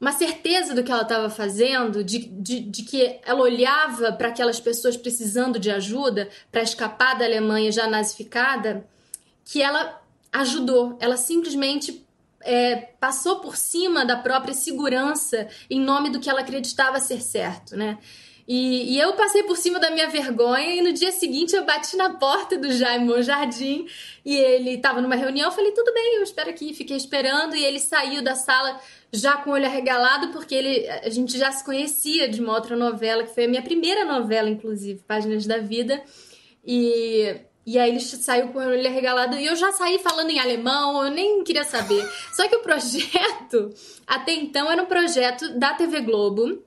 uma 0.00 0.10
certeza 0.10 0.74
do 0.74 0.82
que 0.82 0.90
ela 0.90 1.02
estava 1.02 1.28
fazendo, 1.30 2.02
de, 2.02 2.18
de, 2.18 2.60
de, 2.60 2.82
que 2.82 3.20
ela 3.24 3.40
olhava 3.40 4.10
para 4.10 4.28
aquelas 4.28 4.58
pessoas 4.58 4.96
precisando 4.96 5.60
de 5.60 5.70
ajuda 5.70 6.28
para 6.50 6.62
escapar 6.62 7.16
da 7.16 7.24
Alemanha 7.24 7.70
já 7.70 7.86
nazificada, 7.86 8.84
que 9.44 9.62
ela 9.62 10.02
ajudou. 10.32 10.96
Ela 10.98 11.16
simplesmente 11.16 12.04
é, 12.44 12.76
passou 13.00 13.40
por 13.40 13.56
cima 13.56 14.04
da 14.04 14.16
própria 14.16 14.54
segurança 14.54 15.48
em 15.70 15.80
nome 15.80 16.10
do 16.10 16.20
que 16.20 16.30
ela 16.30 16.40
acreditava 16.40 17.00
ser 17.00 17.20
certo, 17.20 17.76
né? 17.76 17.98
E, 18.46 18.94
e, 18.94 18.98
eu 18.98 19.12
passei 19.12 19.44
por 19.44 19.56
cima 19.56 19.78
da 19.78 19.90
minha 19.90 20.08
vergonha 20.08 20.74
e 20.74 20.82
no 20.82 20.92
dia 20.92 21.12
seguinte 21.12 21.54
eu 21.54 21.64
bati 21.64 21.96
na 21.96 22.14
porta 22.14 22.58
do 22.58 22.72
Jaime 22.72 23.22
Jardim 23.22 23.86
e 24.24 24.36
ele 24.36 24.70
estava 24.70 25.00
numa 25.00 25.14
reunião. 25.14 25.48
Eu 25.48 25.52
falei, 25.52 25.70
tudo 25.70 25.92
bem, 25.94 26.16
eu 26.16 26.22
espero 26.22 26.50
aqui. 26.50 26.74
Fiquei 26.74 26.96
esperando 26.96 27.54
e 27.54 27.64
ele 27.64 27.78
saiu 27.78 28.20
da 28.20 28.34
sala 28.34 28.80
já 29.12 29.36
com 29.36 29.50
o 29.50 29.52
olho 29.52 29.66
arregalado 29.66 30.28
porque 30.32 30.54
ele, 30.54 30.88
a 30.88 31.08
gente 31.08 31.38
já 31.38 31.52
se 31.52 31.64
conhecia 31.64 32.28
de 32.28 32.40
uma 32.40 32.54
outra 32.54 32.74
novela, 32.74 33.22
que 33.22 33.32
foi 33.32 33.44
a 33.44 33.48
minha 33.48 33.62
primeira 33.62 34.04
novela, 34.04 34.50
inclusive, 34.50 35.04
Páginas 35.06 35.46
da 35.46 35.58
Vida. 35.58 36.02
E 36.64 37.36
e 37.64 37.78
aí 37.78 37.90
ele 37.90 38.00
saiu 38.00 38.48
com 38.48 38.60
ele 38.60 38.88
regalado 38.88 39.36
e 39.36 39.46
eu 39.46 39.54
já 39.54 39.70
saí 39.72 39.98
falando 39.98 40.30
em 40.30 40.40
alemão, 40.40 41.04
eu 41.04 41.10
nem 41.10 41.44
queria 41.44 41.64
saber. 41.64 42.04
Só 42.32 42.48
que 42.48 42.56
o 42.56 42.62
projeto, 42.62 43.70
até 44.06 44.32
então, 44.32 44.70
era 44.70 44.82
um 44.82 44.86
projeto 44.86 45.56
da 45.58 45.74
TV 45.74 46.00
Globo, 46.00 46.62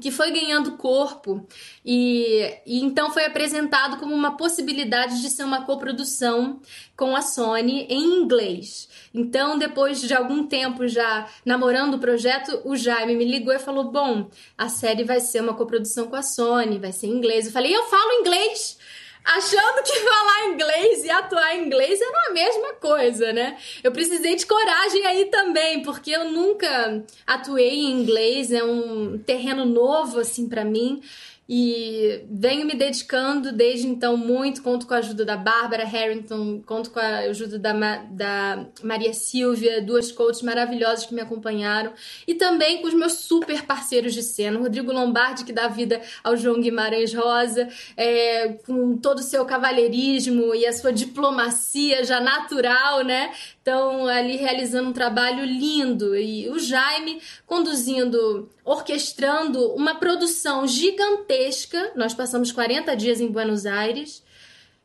que 0.00 0.10
foi 0.10 0.30
ganhando 0.30 0.76
corpo 0.76 1.44
e, 1.84 2.48
e, 2.64 2.80
então 2.80 3.10
foi 3.10 3.24
apresentado 3.24 3.96
como 3.96 4.14
uma 4.14 4.36
possibilidade 4.36 5.20
de 5.20 5.28
ser 5.28 5.42
uma 5.42 5.64
coprodução 5.64 6.60
com 6.96 7.16
a 7.16 7.22
Sony 7.22 7.86
em 7.88 8.22
inglês. 8.22 8.88
Então, 9.12 9.58
depois 9.58 10.00
de 10.00 10.14
algum 10.14 10.46
tempo 10.46 10.86
já 10.86 11.28
namorando 11.44 11.94
o 11.94 11.98
projeto, 11.98 12.60
o 12.64 12.76
Jaime 12.76 13.16
me 13.16 13.24
ligou 13.24 13.52
e 13.52 13.58
falou: 13.58 13.90
Bom, 13.90 14.30
a 14.56 14.68
série 14.68 15.02
vai 15.02 15.18
ser 15.18 15.42
uma 15.42 15.54
coprodução 15.54 16.06
com 16.06 16.16
a 16.16 16.22
Sony, 16.22 16.78
vai 16.78 16.92
ser 16.92 17.08
em 17.08 17.16
inglês. 17.16 17.46
Eu 17.46 17.52
falei: 17.52 17.74
Eu 17.74 17.82
falo 17.84 18.20
inglês 18.20 18.78
achando 19.24 19.82
que 19.82 20.00
falar 20.00 20.46
inglês 20.48 21.04
e 21.04 21.10
atuar 21.10 21.56
em 21.56 21.66
inglês 21.66 22.00
era 22.00 22.26
a 22.28 22.32
mesma 22.32 22.74
coisa, 22.74 23.32
né? 23.32 23.56
Eu 23.82 23.92
precisei 23.92 24.36
de 24.36 24.46
coragem 24.46 25.06
aí 25.06 25.26
também, 25.26 25.82
porque 25.82 26.10
eu 26.10 26.30
nunca 26.30 27.04
atuei 27.26 27.80
em 27.80 28.00
inglês, 28.00 28.50
é 28.52 28.62
um 28.64 29.18
terreno 29.18 29.64
novo 29.64 30.20
assim 30.20 30.48
para 30.48 30.64
mim. 30.64 31.02
E 31.52 32.26
venho 32.30 32.64
me 32.64 32.74
dedicando 32.76 33.50
desde 33.50 33.88
então 33.88 34.16
muito. 34.16 34.62
Conto 34.62 34.86
com 34.86 34.94
a 34.94 34.98
ajuda 34.98 35.24
da 35.24 35.36
Bárbara 35.36 35.84
Harrington, 35.84 36.62
conto 36.64 36.92
com 36.92 37.00
a 37.00 37.18
ajuda 37.18 37.58
da, 37.58 37.72
da 38.08 38.66
Maria 38.84 39.12
Silvia, 39.12 39.82
duas 39.82 40.12
coaches 40.12 40.42
maravilhosas 40.42 41.06
que 41.06 41.12
me 41.12 41.20
acompanharam. 41.20 41.92
E 42.24 42.36
também 42.36 42.80
com 42.80 42.86
os 42.86 42.94
meus 42.94 43.14
super 43.14 43.64
parceiros 43.66 44.14
de 44.14 44.22
cena, 44.22 44.60
o 44.60 44.62
Rodrigo 44.62 44.92
Lombardi, 44.92 45.44
que 45.44 45.52
dá 45.52 45.66
vida 45.66 46.00
ao 46.22 46.36
João 46.36 46.60
Guimarães 46.60 47.12
Rosa, 47.12 47.68
é, 47.96 48.52
com 48.64 48.96
todo 48.96 49.18
o 49.18 49.24
seu 49.24 49.44
cavalheirismo 49.44 50.54
e 50.54 50.64
a 50.64 50.72
sua 50.72 50.92
diplomacia 50.92 52.04
já 52.04 52.20
natural, 52.20 53.02
né? 53.02 53.32
Estão 53.60 54.06
ali 54.06 54.36
realizando 54.36 54.88
um 54.88 54.92
trabalho 54.92 55.44
lindo 55.44 56.16
e 56.16 56.48
o 56.48 56.58
Jaime 56.58 57.20
conduzindo, 57.46 58.50
orquestrando 58.64 59.74
uma 59.74 59.94
produção 59.94 60.66
gigantesca. 60.66 61.92
Nós 61.94 62.14
passamos 62.14 62.50
40 62.50 62.96
dias 62.96 63.20
em 63.20 63.28
Buenos 63.28 63.66
Aires, 63.66 64.24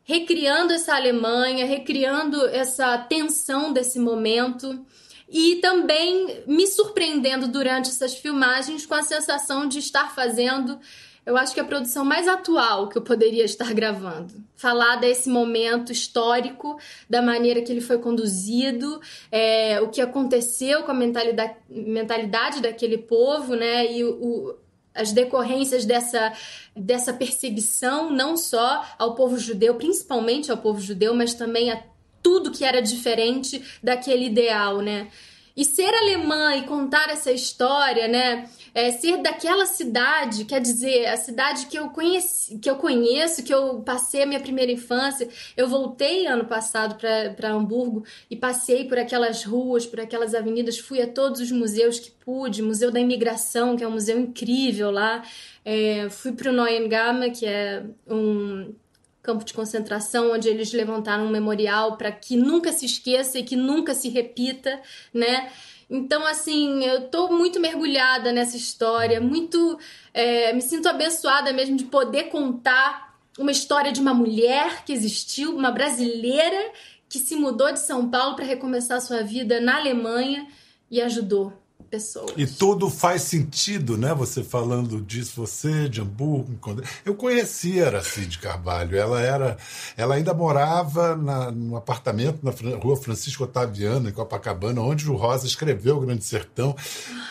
recriando 0.04 0.74
essa 0.74 0.94
Alemanha, 0.94 1.64
recriando 1.64 2.46
essa 2.48 2.96
tensão 2.98 3.72
desse 3.72 3.98
momento 3.98 4.84
e 5.28 5.56
também 5.56 6.44
me 6.46 6.66
surpreendendo 6.66 7.48
durante 7.48 7.88
essas 7.88 8.14
filmagens 8.14 8.84
com 8.84 8.94
a 8.94 9.02
sensação 9.02 9.66
de 9.66 9.78
estar 9.78 10.14
fazendo 10.14 10.78
eu 11.26 11.36
acho 11.36 11.52
que 11.52 11.58
a 11.58 11.64
produção 11.64 12.04
mais 12.04 12.28
atual 12.28 12.88
que 12.88 12.96
eu 12.96 13.02
poderia 13.02 13.44
estar 13.44 13.74
gravando. 13.74 14.32
Falar 14.54 14.96
desse 14.96 15.28
momento 15.28 15.90
histórico, 15.90 16.78
da 17.10 17.20
maneira 17.20 17.60
que 17.60 17.72
ele 17.72 17.80
foi 17.80 17.98
conduzido, 17.98 19.00
é, 19.30 19.80
o 19.80 19.88
que 19.88 20.00
aconteceu 20.00 20.84
com 20.84 20.92
a 20.92 20.94
mentalidade, 20.94 21.56
mentalidade 21.68 22.62
daquele 22.62 22.96
povo, 22.96 23.56
né? 23.56 23.92
E 23.92 24.04
o, 24.04 24.56
as 24.94 25.10
decorrências 25.10 25.84
dessa, 25.84 26.32
dessa 26.74 27.12
perseguição, 27.12 28.10
não 28.10 28.36
só 28.36 28.84
ao 28.96 29.16
povo 29.16 29.36
judeu, 29.36 29.74
principalmente 29.74 30.50
ao 30.50 30.56
povo 30.56 30.80
judeu, 30.80 31.12
mas 31.12 31.34
também 31.34 31.72
a 31.72 31.82
tudo 32.22 32.52
que 32.52 32.64
era 32.64 32.80
diferente 32.80 33.62
daquele 33.82 34.26
ideal, 34.26 34.80
né? 34.80 35.08
E 35.56 35.64
ser 35.64 35.92
alemã 35.94 36.54
e 36.54 36.62
contar 36.62 37.08
essa 37.08 37.32
história, 37.32 38.06
né? 38.06 38.48
É, 38.76 38.92
ser 38.92 39.22
daquela 39.22 39.64
cidade, 39.64 40.44
quer 40.44 40.60
dizer, 40.60 41.06
a 41.06 41.16
cidade 41.16 41.64
que 41.64 41.78
eu 41.78 41.88
conheci, 41.88 42.58
que 42.58 42.68
eu 42.68 42.76
conheço, 42.76 43.42
que 43.42 43.54
eu 43.54 43.80
passei 43.80 44.22
a 44.22 44.26
minha 44.26 44.38
primeira 44.38 44.70
infância. 44.70 45.30
Eu 45.56 45.66
voltei 45.66 46.26
ano 46.26 46.44
passado 46.44 46.94
para 46.94 47.50
Hamburgo 47.50 48.04
e 48.30 48.36
passei 48.36 48.84
por 48.86 48.98
aquelas 48.98 49.42
ruas, 49.44 49.86
por 49.86 49.98
aquelas 49.98 50.34
avenidas, 50.34 50.78
fui 50.78 51.00
a 51.00 51.06
todos 51.06 51.40
os 51.40 51.50
museus 51.50 51.98
que 51.98 52.10
pude, 52.10 52.60
Museu 52.60 52.90
da 52.90 53.00
Imigração, 53.00 53.78
que 53.78 53.82
é 53.82 53.88
um 53.88 53.92
museu 53.92 54.20
incrível 54.20 54.90
lá. 54.90 55.22
É, 55.64 56.10
fui 56.10 56.32
para 56.32 56.50
o 56.50 56.52
Neuengamme, 56.52 57.30
que 57.30 57.46
é 57.46 57.82
um 58.06 58.74
campo 59.22 59.42
de 59.42 59.54
concentração, 59.54 60.32
onde 60.32 60.50
eles 60.50 60.70
levantaram 60.74 61.24
um 61.24 61.30
memorial 61.30 61.96
para 61.96 62.12
que 62.12 62.36
nunca 62.36 62.70
se 62.72 62.84
esqueça 62.84 63.38
e 63.38 63.42
que 63.42 63.56
nunca 63.56 63.94
se 63.94 64.10
repita, 64.10 64.78
né? 65.14 65.50
Então, 65.88 66.26
assim, 66.26 66.84
eu 66.84 67.08
tô 67.08 67.28
muito 67.28 67.60
mergulhada 67.60 68.32
nessa 68.32 68.56
história, 68.56 69.20
muito. 69.20 69.78
É, 70.12 70.52
me 70.52 70.60
sinto 70.60 70.88
abençoada 70.88 71.52
mesmo 71.52 71.76
de 71.76 71.84
poder 71.84 72.24
contar 72.24 73.16
uma 73.38 73.52
história 73.52 73.92
de 73.92 74.00
uma 74.00 74.14
mulher 74.14 74.84
que 74.84 74.92
existiu, 74.92 75.54
uma 75.56 75.70
brasileira 75.70 76.72
que 77.08 77.18
se 77.18 77.36
mudou 77.36 77.70
de 77.72 77.78
São 77.78 78.10
Paulo 78.10 78.34
para 78.34 78.44
recomeçar 78.44 79.00
sua 79.00 79.22
vida 79.22 79.60
na 79.60 79.76
Alemanha 79.76 80.48
e 80.90 81.00
ajudou 81.00 81.52
pessoas. 81.86 82.32
E 82.36 82.46
tudo 82.46 82.90
faz 82.90 83.22
sentido, 83.22 83.96
né? 83.96 84.14
Você 84.14 84.42
falando 84.42 85.00
disso, 85.00 85.32
você 85.36 85.88
de 85.88 86.00
Hamburgo. 86.00 86.82
Eu 87.04 87.14
conhecia 87.14 87.84
a 87.84 87.86
Aracide 87.88 88.38
Carvalho. 88.38 88.96
Ela 88.96 89.20
era, 89.20 89.56
ela 89.96 90.14
ainda 90.14 90.34
morava 90.34 91.16
na, 91.16 91.50
num 91.50 91.76
apartamento 91.76 92.40
na 92.42 92.52
rua 92.76 92.96
Francisco 92.96 93.44
Otaviano, 93.44 94.08
em 94.08 94.12
Copacabana, 94.12 94.80
onde 94.80 95.10
o 95.10 95.16
Rosa 95.16 95.46
escreveu 95.46 95.96
o 95.96 96.00
Grande 96.00 96.24
Sertão. 96.24 96.76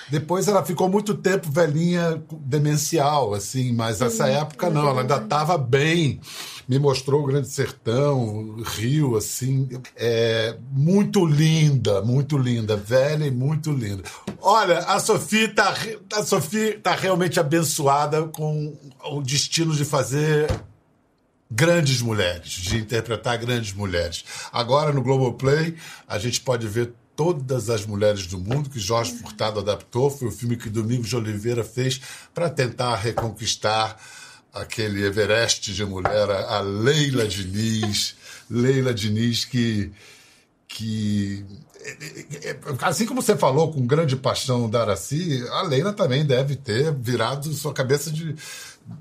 Depois 0.10 0.48
ela 0.48 0.64
ficou 0.64 0.90
muito 0.90 1.14
tempo 1.16 1.52
velhinha, 1.52 2.22
demencial, 2.42 3.34
assim, 3.34 3.74
mas 3.74 4.00
nessa 4.00 4.28
época 4.28 4.70
não, 4.70 4.88
ela 4.88 5.02
ainda 5.02 5.18
estava 5.18 5.58
bem 5.58 6.20
me 6.68 6.80
mostrou 6.80 7.22
o 7.22 7.26
Grande 7.26 7.48
Sertão, 7.48 8.58
Rio, 8.64 9.16
assim, 9.16 9.70
é 9.96 10.58
muito 10.72 11.26
linda, 11.26 12.02
muito 12.02 12.38
linda, 12.38 12.76
velha 12.76 13.26
e 13.26 13.32
muito 13.32 13.72
linda. 13.72 14.04
Olha, 14.42 14.80
a 14.80 15.00
Sofia 15.00 15.46
está 15.46 15.74
a 16.14 16.24
Sofia 16.24 16.80
tá 16.80 16.96
realmente 16.96 17.40
abençoada 17.40 18.24
com 18.28 18.76
o 19.04 19.22
destino 19.22 19.74
de 19.74 19.86
fazer 19.86 20.50
grandes 21.50 22.02
mulheres, 22.02 22.50
de 22.50 22.78
interpretar 22.78 23.38
grandes 23.38 23.74
mulheres. 23.74 24.26
Agora 24.52 24.92
no 24.92 25.02
Globoplay 25.02 25.76
a 26.08 26.18
gente 26.18 26.42
pode 26.42 26.68
ver 26.68 26.94
todas 27.16 27.70
as 27.70 27.86
mulheres 27.86 28.28
do 28.28 28.38
mundo 28.38 28.70
que 28.70 28.80
Jorge 28.80 29.14
Furtado 29.14 29.60
adaptou, 29.60 30.10
foi 30.10 30.28
o 30.28 30.32
filme 30.32 30.58
que 30.58 30.70
Domingos 30.70 31.08
de 31.08 31.16
Oliveira 31.16 31.64
fez 31.64 32.02
para 32.34 32.50
tentar 32.50 32.96
reconquistar 32.96 33.98
aquele 34.56 35.06
Everest 35.06 35.74
de 35.74 35.86
mulher, 35.86 36.30
a 36.32 36.62
Leila 36.62 37.28
Diniz, 37.28 38.16
Leila 38.50 38.94
Diniz 38.94 39.46
que 39.46 39.92
que 40.68 41.46
assim 42.82 43.06
como 43.06 43.22
você 43.22 43.38
falou 43.38 43.72
com 43.72 43.86
grande 43.86 44.16
paixão 44.16 44.68
da 44.70 44.82
Araci, 44.82 45.46
a 45.52 45.62
Leila 45.62 45.94
também 45.94 46.26
deve 46.26 46.56
ter 46.56 46.92
virado 46.94 47.54
sua 47.54 47.74
cabeça 47.74 48.10
de 48.10 48.36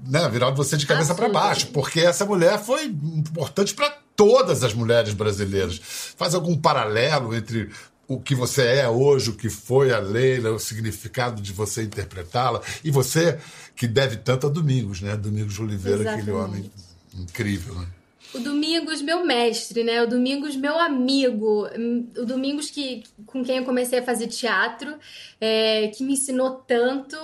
né, 0.07 0.29
virado 0.29 0.57
você 0.57 0.77
de 0.77 0.87
cabeça 0.87 1.15
para 1.15 1.29
baixo, 1.29 1.69
porque 1.69 2.01
essa 2.01 2.25
mulher 2.25 2.59
foi 2.59 2.85
importante 2.87 3.75
para 3.75 3.91
todas 4.17 4.63
as 4.65 4.73
mulheres 4.73 5.13
brasileiras. 5.13 5.81
Faz 6.17 6.35
algum 6.35 6.57
paralelo 6.57 7.35
entre 7.35 7.71
o 8.07 8.21
que 8.21 8.35
você 8.35 8.63
é 8.63 8.89
hoje, 8.89 9.31
o 9.31 9.35
que 9.35 9.49
foi 9.49 9.93
a 9.93 9.99
Leila, 9.99 10.51
o 10.51 10.59
significado 10.59 11.41
de 11.41 11.53
você 11.53 11.83
interpretá-la. 11.83 12.61
E 12.83 12.91
você 12.91 13.39
que 13.75 13.87
deve 13.87 14.17
tanto 14.17 14.47
a 14.47 14.51
Domingos, 14.51 15.01
né? 15.01 15.17
Domingos 15.17 15.55
de 15.55 15.63
Oliveira, 15.63 16.01
Exatamente. 16.01 16.23
aquele 16.23 16.37
homem 16.37 16.71
incrível, 17.19 17.75
né? 17.75 17.87
O 18.35 18.41
Domingos, 18.41 19.01
meu 19.01 19.25
mestre, 19.25 19.85
né? 19.85 20.03
O 20.03 20.09
Domingos, 20.09 20.57
meu 20.57 20.79
amigo. 20.79 21.69
O 22.19 22.27
Domingos 22.27 22.69
que, 22.69 23.05
com 23.27 23.45
quem 23.45 23.59
eu 23.59 23.65
comecei 23.65 24.01
a 24.01 24.03
fazer 24.03 24.27
teatro, 24.27 24.97
é, 25.41 25.89
que 25.89 26.03
me 26.03 26.15
ensinou 26.15 26.51
tanto 26.67 27.17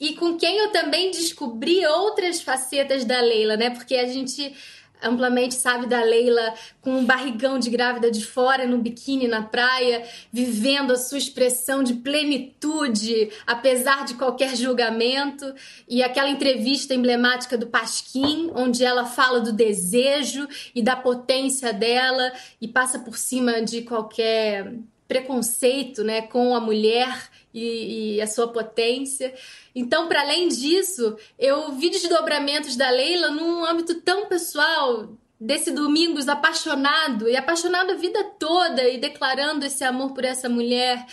e 0.00 0.14
com 0.14 0.36
quem 0.36 0.58
eu 0.58 0.72
também 0.72 1.10
descobri 1.10 1.86
outras 1.86 2.40
facetas 2.40 3.04
da 3.04 3.20
Leila, 3.20 3.56
né? 3.56 3.70
Porque 3.70 3.94
a 3.94 4.08
gente 4.08 4.54
amplamente 5.02 5.54
sabe 5.54 5.86
da 5.86 6.02
Leila 6.02 6.54
com 6.80 6.98
um 6.98 7.04
barrigão 7.04 7.58
de 7.58 7.70
grávida 7.70 8.10
de 8.10 8.24
fora 8.24 8.66
no 8.66 8.78
biquíni 8.78 9.28
na 9.28 9.42
praia, 9.42 10.04
vivendo 10.32 10.92
a 10.92 10.96
sua 10.96 11.18
expressão 11.18 11.82
de 11.82 11.94
plenitude, 11.94 13.30
apesar 13.46 14.04
de 14.04 14.14
qualquer 14.14 14.56
julgamento, 14.56 15.52
e 15.88 16.02
aquela 16.02 16.30
entrevista 16.30 16.94
emblemática 16.94 17.56
do 17.56 17.66
Pasquim, 17.66 18.50
onde 18.54 18.84
ela 18.84 19.04
fala 19.04 19.40
do 19.40 19.52
desejo 19.52 20.46
e 20.74 20.82
da 20.82 20.96
potência 20.96 21.72
dela 21.72 22.32
e 22.60 22.68
passa 22.68 22.98
por 22.98 23.16
cima 23.16 23.62
de 23.62 23.82
qualquer 23.82 24.74
preconceito, 25.08 26.04
né, 26.04 26.22
com 26.22 26.54
a 26.54 26.60
mulher 26.60 27.28
e, 27.52 28.16
e 28.16 28.20
a 28.20 28.26
sua 28.26 28.48
potência. 28.48 29.34
Então, 29.74 30.08
para 30.08 30.20
além 30.20 30.48
disso, 30.48 31.16
eu 31.38 31.72
vi 31.72 31.90
desdobramentos 31.90 32.76
da 32.76 32.90
Leila 32.90 33.30
num 33.30 33.64
âmbito 33.64 34.00
tão 34.02 34.26
pessoal, 34.26 35.08
desse 35.40 35.70
Domingos 35.70 36.28
apaixonado 36.28 37.26
e 37.28 37.34
apaixonado 37.34 37.92
a 37.92 37.94
vida 37.94 38.22
toda 38.38 38.86
e 38.86 38.98
declarando 38.98 39.64
esse 39.64 39.82
amor 39.82 40.12
por 40.12 40.24
essa 40.24 40.50
mulher 40.50 41.06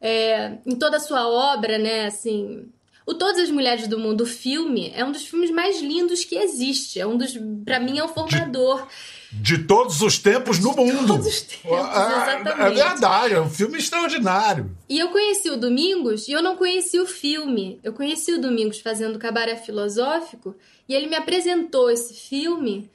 é, 0.00 0.58
em 0.66 0.76
toda 0.76 0.96
a 0.96 1.00
sua 1.00 1.28
obra, 1.28 1.78
né? 1.78 2.06
Assim, 2.06 2.68
o 3.06 3.14
Todas 3.14 3.38
as 3.44 3.50
Mulheres 3.50 3.88
do 3.88 3.98
Mundo, 3.98 4.22
o 4.22 4.26
filme, 4.26 4.92
é 4.94 5.02
um 5.02 5.10
dos 5.10 5.26
filmes 5.26 5.50
mais 5.50 5.80
lindos 5.80 6.26
que 6.26 6.36
existe. 6.36 7.00
É 7.00 7.06
um 7.06 7.16
dos, 7.16 7.38
para 7.64 7.80
mim, 7.80 7.98
é 7.98 8.04
um 8.04 8.08
formador. 8.08 8.86
De 8.86 9.17
de 9.30 9.58
todos 9.58 10.00
os 10.00 10.18
tempos 10.18 10.58
no 10.58 10.74
mundo. 10.74 11.06
Todos 11.06 11.26
os 11.26 11.42
tempos, 11.42 11.70
é, 11.70 11.80
exatamente. 11.80 12.60
É 12.60 12.70
verdade, 12.70 13.34
é 13.34 13.40
um 13.40 13.50
filme 13.50 13.78
extraordinário. 13.78 14.76
E 14.88 14.98
eu 14.98 15.08
conheci 15.08 15.50
o 15.50 15.56
Domingos 15.56 16.28
e 16.28 16.32
eu 16.32 16.42
não 16.42 16.56
conheci 16.56 16.98
o 16.98 17.06
filme. 17.06 17.78
Eu 17.82 17.92
conheci 17.92 18.32
o 18.32 18.40
Domingos 18.40 18.80
fazendo 18.80 19.18
cabaré 19.18 19.56
filosófico 19.56 20.56
e 20.88 20.94
ele 20.94 21.06
me 21.06 21.16
apresentou 21.16 21.90
esse 21.90 22.14
filme. 22.14 22.90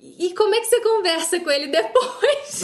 E 0.00 0.32
como 0.34 0.54
é 0.54 0.60
que 0.60 0.66
você 0.66 0.80
conversa 0.80 1.40
com 1.40 1.50
ele 1.50 1.66
depois? 1.66 2.62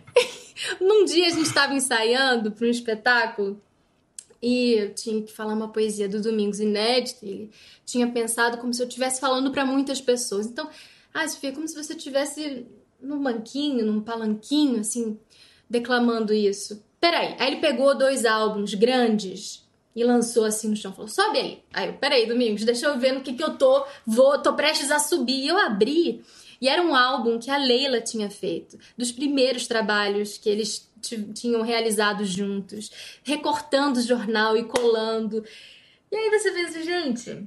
Num 0.80 1.04
dia 1.04 1.28
a 1.28 1.30
gente 1.30 1.46
estava 1.46 1.74
ensaiando 1.74 2.50
para 2.50 2.66
um 2.66 2.70
espetáculo 2.70 3.60
e 4.42 4.72
eu 4.72 4.94
tinha 4.94 5.22
que 5.22 5.32
falar 5.32 5.54
uma 5.54 5.68
poesia 5.68 6.08
do 6.08 6.20
Domingos 6.20 6.58
inédita. 6.58 7.24
Ele 7.24 7.50
tinha 7.86 8.08
pensado 8.08 8.58
como 8.58 8.74
se 8.74 8.82
eu 8.82 8.88
estivesse 8.88 9.20
falando 9.20 9.52
para 9.52 9.64
muitas 9.64 10.00
pessoas. 10.00 10.46
Então 10.46 10.68
ah, 11.14 11.28
Sofia, 11.28 11.50
é 11.50 11.52
como 11.52 11.68
se 11.68 11.76
você 11.76 11.94
estivesse 11.94 12.66
num 13.00 13.22
banquinho, 13.22 13.86
num 13.86 14.00
palanquinho, 14.00 14.80
assim, 14.80 15.16
declamando 15.70 16.34
isso. 16.34 16.84
Peraí. 17.00 17.36
Aí 17.38 17.52
ele 17.52 17.60
pegou 17.60 17.96
dois 17.96 18.24
álbuns 18.24 18.74
grandes 18.74 19.64
e 19.94 20.02
lançou 20.02 20.44
assim 20.44 20.68
no 20.68 20.76
chão. 20.76 20.92
Falou, 20.92 21.08
sobe 21.08 21.38
aí. 21.38 21.62
Aí 21.72 21.88
eu, 21.88 21.94
peraí, 21.94 22.26
Domingos, 22.26 22.64
deixa 22.64 22.86
eu 22.86 22.98
ver 22.98 23.12
no 23.12 23.20
que 23.20 23.34
que 23.34 23.44
eu 23.44 23.56
tô. 23.56 23.86
Vou, 24.04 24.42
tô 24.42 24.54
prestes 24.54 24.90
a 24.90 24.98
subir. 24.98 25.44
E 25.44 25.48
eu 25.48 25.56
abri. 25.56 26.24
E 26.60 26.68
era 26.68 26.82
um 26.82 26.94
álbum 26.94 27.38
que 27.38 27.50
a 27.50 27.58
Leila 27.58 28.00
tinha 28.00 28.28
feito. 28.28 28.76
Dos 28.96 29.12
primeiros 29.12 29.66
trabalhos 29.68 30.36
que 30.36 30.48
eles 30.48 30.90
tinham 31.34 31.62
realizado 31.62 32.24
juntos. 32.24 32.90
Recortando 33.22 33.98
o 33.98 34.02
jornal 34.02 34.56
e 34.56 34.64
colando. 34.64 35.44
E 36.10 36.16
aí 36.16 36.30
você 36.30 36.50
pensa, 36.50 36.82
gente, 36.82 37.46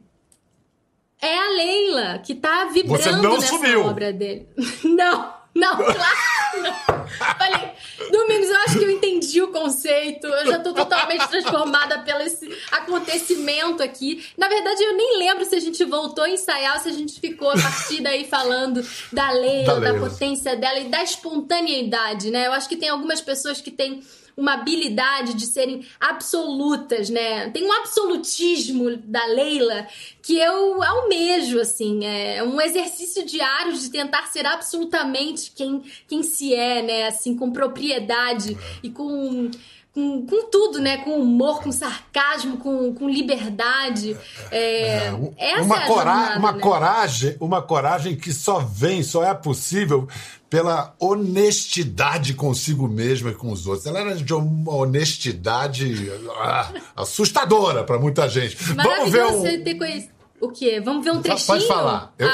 é 1.21 1.37
a 1.37 1.49
Leila 1.49 2.19
que 2.19 2.35
tá 2.35 2.65
vibrando 2.65 3.01
Você 3.03 3.11
não 3.11 3.35
nessa 3.35 3.47
sumiu. 3.47 3.85
obra 3.85 4.11
dele. 4.13 4.47
Não, 4.83 5.33
não, 5.55 5.75
claro 5.75 6.17
não. 6.61 7.07
Falei, 7.37 7.71
Domingos, 8.11 8.47
eu 8.49 8.55
acho 8.57 8.77
que 8.77 8.83
eu 8.85 8.91
entendi 8.91 9.41
o 9.41 9.47
conceito. 9.47 10.27
Eu 10.27 10.45
já 10.51 10.59
tô 10.59 10.71
totalmente 10.73 11.27
transformada 11.27 11.99
pelo 11.99 12.21
esse 12.21 12.47
acontecimento 12.71 13.81
aqui. 13.81 14.23
Na 14.37 14.47
verdade, 14.47 14.83
eu 14.83 14.95
nem 14.95 15.17
lembro 15.17 15.45
se 15.45 15.55
a 15.55 15.59
gente 15.59 15.83
voltou 15.83 16.23
a 16.25 16.29
ensaiar 16.29 16.75
ou 16.75 16.79
se 16.81 16.89
a 16.89 16.93
gente 16.93 17.19
ficou 17.19 17.49
a 17.49 17.53
partir 17.57 18.01
daí 18.01 18.23
falando 18.25 18.85
da 19.11 19.31
Leila, 19.31 19.79
da, 19.79 19.93
da 19.93 19.99
potência 19.99 20.55
dela 20.55 20.79
e 20.79 20.89
da 20.89 21.01
espontaneidade, 21.03 22.29
né? 22.29 22.47
Eu 22.47 22.53
acho 22.53 22.69
que 22.69 22.77
tem 22.77 22.89
algumas 22.89 23.19
pessoas 23.21 23.59
que 23.59 23.71
têm 23.71 24.01
uma 24.37 24.53
habilidade 24.53 25.33
de 25.33 25.47
serem 25.47 25.83
absolutas, 25.99 27.09
né? 27.09 27.49
Tem 27.49 27.65
um 27.65 27.73
absolutismo 27.73 28.95
da 28.97 29.25
Leila 29.25 29.87
que 30.21 30.37
eu 30.37 30.83
almejo, 30.83 31.59
assim. 31.59 32.05
É 32.05 32.43
um 32.43 32.61
exercício 32.61 33.25
diário 33.25 33.73
de 33.73 33.89
tentar 33.89 34.27
ser 34.27 34.45
absolutamente 34.45 35.51
quem, 35.55 35.81
quem 36.07 36.21
se 36.21 36.53
é, 36.53 36.83
né? 36.83 37.07
Assim, 37.07 37.35
com 37.35 37.51
propriedade 37.51 38.55
e 38.83 38.91
com 38.91 39.49
com, 39.97 40.27
com 40.27 40.49
tudo, 40.51 40.79
né? 40.79 40.97
Com 40.97 41.19
humor, 41.19 41.63
com 41.63 41.71
sarcasmo, 41.71 42.57
com, 42.57 42.93
com 42.93 43.09
liberdade. 43.09 44.15
É, 44.51 45.07
é, 45.37 45.55
uma, 45.59 45.83
é 45.83 45.87
cora 45.87 46.11
jornada, 46.11 46.39
uma 46.39 46.51
né? 46.51 46.59
coragem, 46.59 47.37
uma 47.39 47.61
coragem 47.63 48.15
que 48.15 48.31
só 48.31 48.59
vem, 48.59 49.01
só 49.01 49.23
é 49.23 49.33
possível 49.33 50.07
pela 50.51 50.93
honestidade 50.99 52.35
consigo 52.35 52.87
mesma 52.87 53.31
e 53.31 53.33
com 53.33 53.51
os 53.51 53.65
outros. 53.65 53.87
Ela 53.87 54.01
era 54.01 54.15
de 54.15 54.33
uma 54.35 54.75
honestidade 54.75 56.11
ah, 56.41 56.71
assustadora 56.95 57.83
para 57.83 57.97
muita 57.97 58.29
gente. 58.29 58.55
Vamos 58.55 59.11
ver 59.11 59.25
um... 59.25 59.41
ter 59.63 59.73
conhecido. 59.73 60.15
O 60.39 60.49
quê? 60.49 60.79
Vamos 60.79 61.03
ver 61.03 61.09
um 61.09 61.21
trechinho? 61.23 61.47
Pode 61.47 61.67
falar. 61.67 62.13
Eu, 62.19 62.29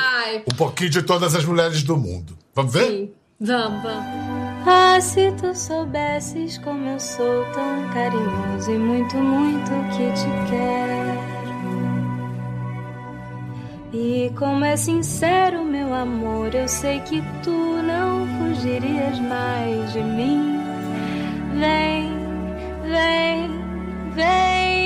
um 0.52 0.56
pouquinho 0.58 0.90
de 0.90 1.02
todas 1.02 1.34
as 1.34 1.46
mulheres 1.46 1.82
do 1.82 1.96
mundo. 1.96 2.38
Vamos 2.54 2.74
ver? 2.74 2.88
Sim. 2.88 3.12
Vamos, 3.40 3.82
vamos. 3.82 4.33
Ah, 4.66 5.02
se 5.02 5.30
tu 5.34 5.54
soubesses 5.54 6.58
como 6.60 6.88
eu 6.88 7.00
sou 7.00 7.44
tão 7.52 7.90
carinhoso 7.94 8.72
e 8.72 8.78
muito, 8.78 9.18
muito 9.18 9.72
que 9.92 10.10
te 10.14 10.50
quero. 10.50 11.04
E 13.92 14.32
como 14.38 14.64
é 14.64 14.78
sincero 14.78 15.66
meu 15.66 15.94
amor, 15.94 16.56
eu 16.56 16.68
sei 16.68 17.02
que 17.02 17.22
tu 17.44 17.52
não 17.52 18.26
fugirias 18.38 19.20
mais 19.20 19.92
de 19.92 20.02
mim. 20.02 20.60
Vem, 21.60 22.10
vem, 22.90 23.52
vem, 24.16 24.83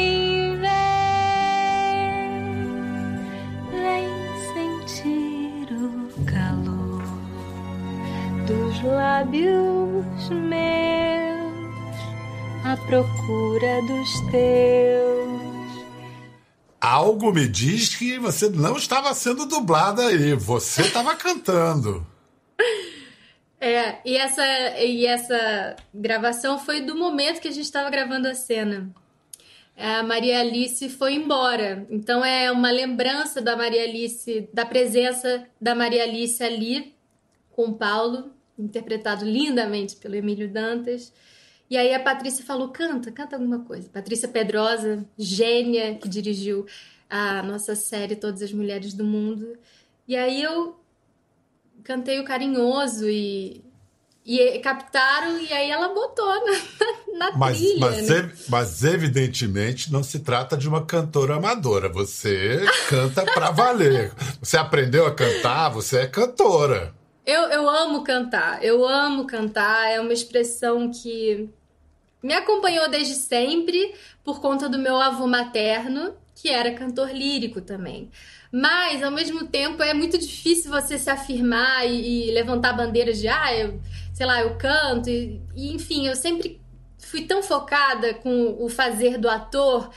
dos 8.78 8.84
lábios 8.84 10.30
meus 10.30 11.48
à 12.64 12.78
procura 12.86 13.82
dos 13.84 14.22
teus. 14.32 15.88
Algo 16.80 17.34
me 17.34 17.48
diz 17.48 17.96
que 17.96 18.20
você 18.20 18.50
não 18.50 18.78
estava 18.78 19.14
sendo 19.14 19.46
dublada 19.46 20.08
aí, 20.08 20.34
você 20.34 20.82
estava 20.82 21.16
cantando. 21.16 22.06
É, 23.60 23.98
e 24.06 24.16
essa, 24.16 24.46
e 24.80 25.06
essa 25.06 25.76
gravação 25.94 26.60
foi 26.60 26.82
do 26.82 26.96
momento 26.96 27.42
que 27.42 27.48
a 27.48 27.52
gente 27.52 27.66
estava 27.66 27.90
gravando 27.90 28.28
a 28.28 28.36
cena. 28.36 28.90
A 29.76 30.04
Maria 30.04 30.40
Alice 30.40 30.88
foi 30.90 31.16
embora. 31.16 31.86
Então 31.90 32.24
é 32.24 32.52
uma 32.52 32.70
lembrança 32.70 33.42
da 33.42 33.56
Maria 33.56 33.84
Alice, 33.84 34.48
da 34.54 34.66
presença 34.66 35.48
da 35.60 35.74
Maria 35.74 36.04
Alice 36.04 36.44
ali 36.44 36.96
com 37.52 37.70
o 37.70 37.74
Paulo, 37.74 38.37
interpretado 38.58 39.26
lindamente 39.26 39.96
pelo 39.96 40.16
Emílio 40.16 40.50
Dantas. 40.50 41.14
E 41.70 41.78
aí 41.78 41.94
a 41.94 42.00
Patrícia 42.00 42.46
falou: 42.46 42.70
canta, 42.70 43.12
canta 43.12 43.36
alguma 43.36 43.60
coisa. 43.60 43.90
Patrícia 43.90 44.28
Pedrosa, 44.28 45.06
gênia, 45.18 45.96
que 45.96 46.08
dirigiu 46.08 46.66
a 47.10 47.42
nossa 47.44 47.76
série 47.76 48.16
Todas 48.16 48.42
as 48.42 48.52
Mulheres 48.54 48.94
do 48.94 49.04
Mundo. 49.04 49.58
E 50.08 50.16
aí 50.16 50.42
eu 50.42 50.80
cantei 51.84 52.20
o 52.20 52.26
carinhoso 52.26 53.10
e, 53.10 53.64
e 54.26 54.60
captaram, 54.60 55.40
e 55.40 55.52
aí 55.54 55.70
ela 55.70 55.94
botou 55.94 56.26
na, 56.26 57.28
na 57.30 57.38
Mas, 57.38 57.58
trilha. 57.58 57.80
mas, 57.80 58.10
né? 58.10 58.32
mas 58.50 58.84
evidentemente 58.84 59.92
não 59.92 60.04
se 60.04 60.20
trata 60.20 60.58
de 60.58 60.68
uma 60.68 60.86
cantora 60.86 61.36
amadora. 61.36 61.90
Você 61.90 62.62
canta 62.90 63.24
pra 63.26 63.52
valer. 63.52 64.14
Você 64.42 64.58
aprendeu 64.58 65.06
a 65.06 65.14
cantar, 65.14 65.70
você 65.70 66.00
é 66.00 66.08
cantora. 66.08 66.94
Eu, 67.28 67.42
eu 67.50 67.70
amo 67.70 68.06
cantar, 68.06 68.64
eu 68.64 68.88
amo 68.88 69.28
cantar, 69.28 69.92
é 69.92 70.00
uma 70.00 70.14
expressão 70.14 70.90
que 70.90 71.50
me 72.24 72.34
acompanhou 72.34 72.90
desde 72.90 73.16
sempre 73.16 73.94
por 74.24 74.40
conta 74.40 74.70
do 74.70 74.80
meu 74.80 74.96
avô 74.96 75.28
materno, 75.28 76.16
que 76.34 76.50
era 76.50 76.74
cantor 76.74 77.12
lírico 77.12 77.60
também. 77.60 78.10
Mas, 78.50 79.04
ao 79.04 79.12
mesmo 79.12 79.46
tempo, 79.46 79.84
é 79.84 79.94
muito 79.94 80.18
difícil 80.18 80.72
você 80.72 80.98
se 80.98 81.10
afirmar 81.10 81.86
e, 81.86 82.30
e 82.30 82.32
levantar 82.32 82.72
bandeiras 82.72 83.20
de, 83.20 83.28
ah, 83.28 83.54
eu, 83.54 83.78
sei 84.14 84.26
lá, 84.26 84.40
eu 84.42 84.58
canto. 84.58 85.10
E, 85.10 85.42
e, 85.54 85.74
enfim, 85.76 86.08
eu 86.08 86.16
sempre 86.16 86.62
fui 86.98 87.26
tão 87.26 87.44
focada 87.44 88.14
com 88.14 88.56
o 88.58 88.70
fazer 88.70 89.18
do 89.18 89.30
ator 89.30 89.90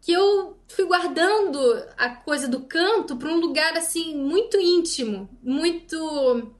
que 0.00 0.12
eu 0.12 0.56
fui 0.68 0.84
guardando 0.84 1.58
a 1.96 2.08
coisa 2.08 2.46
do 2.46 2.60
canto 2.60 3.16
para 3.16 3.28
um 3.28 3.40
lugar 3.40 3.76
assim 3.76 4.16
muito 4.16 4.56
íntimo, 4.60 5.28
muito 5.42 6.56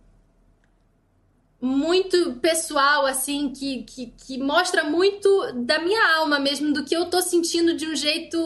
muito 1.61 2.35
pessoal 2.35 3.05
assim 3.07 3.51
que, 3.53 3.83
que, 3.83 4.07
que 4.17 4.39
mostra 4.39 4.85
muito 4.85 5.53
da 5.65 5.79
minha 5.81 6.17
alma 6.17 6.39
mesmo 6.39 6.73
do 6.73 6.85
que 6.85 6.95
eu 6.95 7.07
tô 7.07 7.21
sentindo 7.21 7.75
de 7.77 7.87
um 7.87 7.97
jeito 7.97 8.39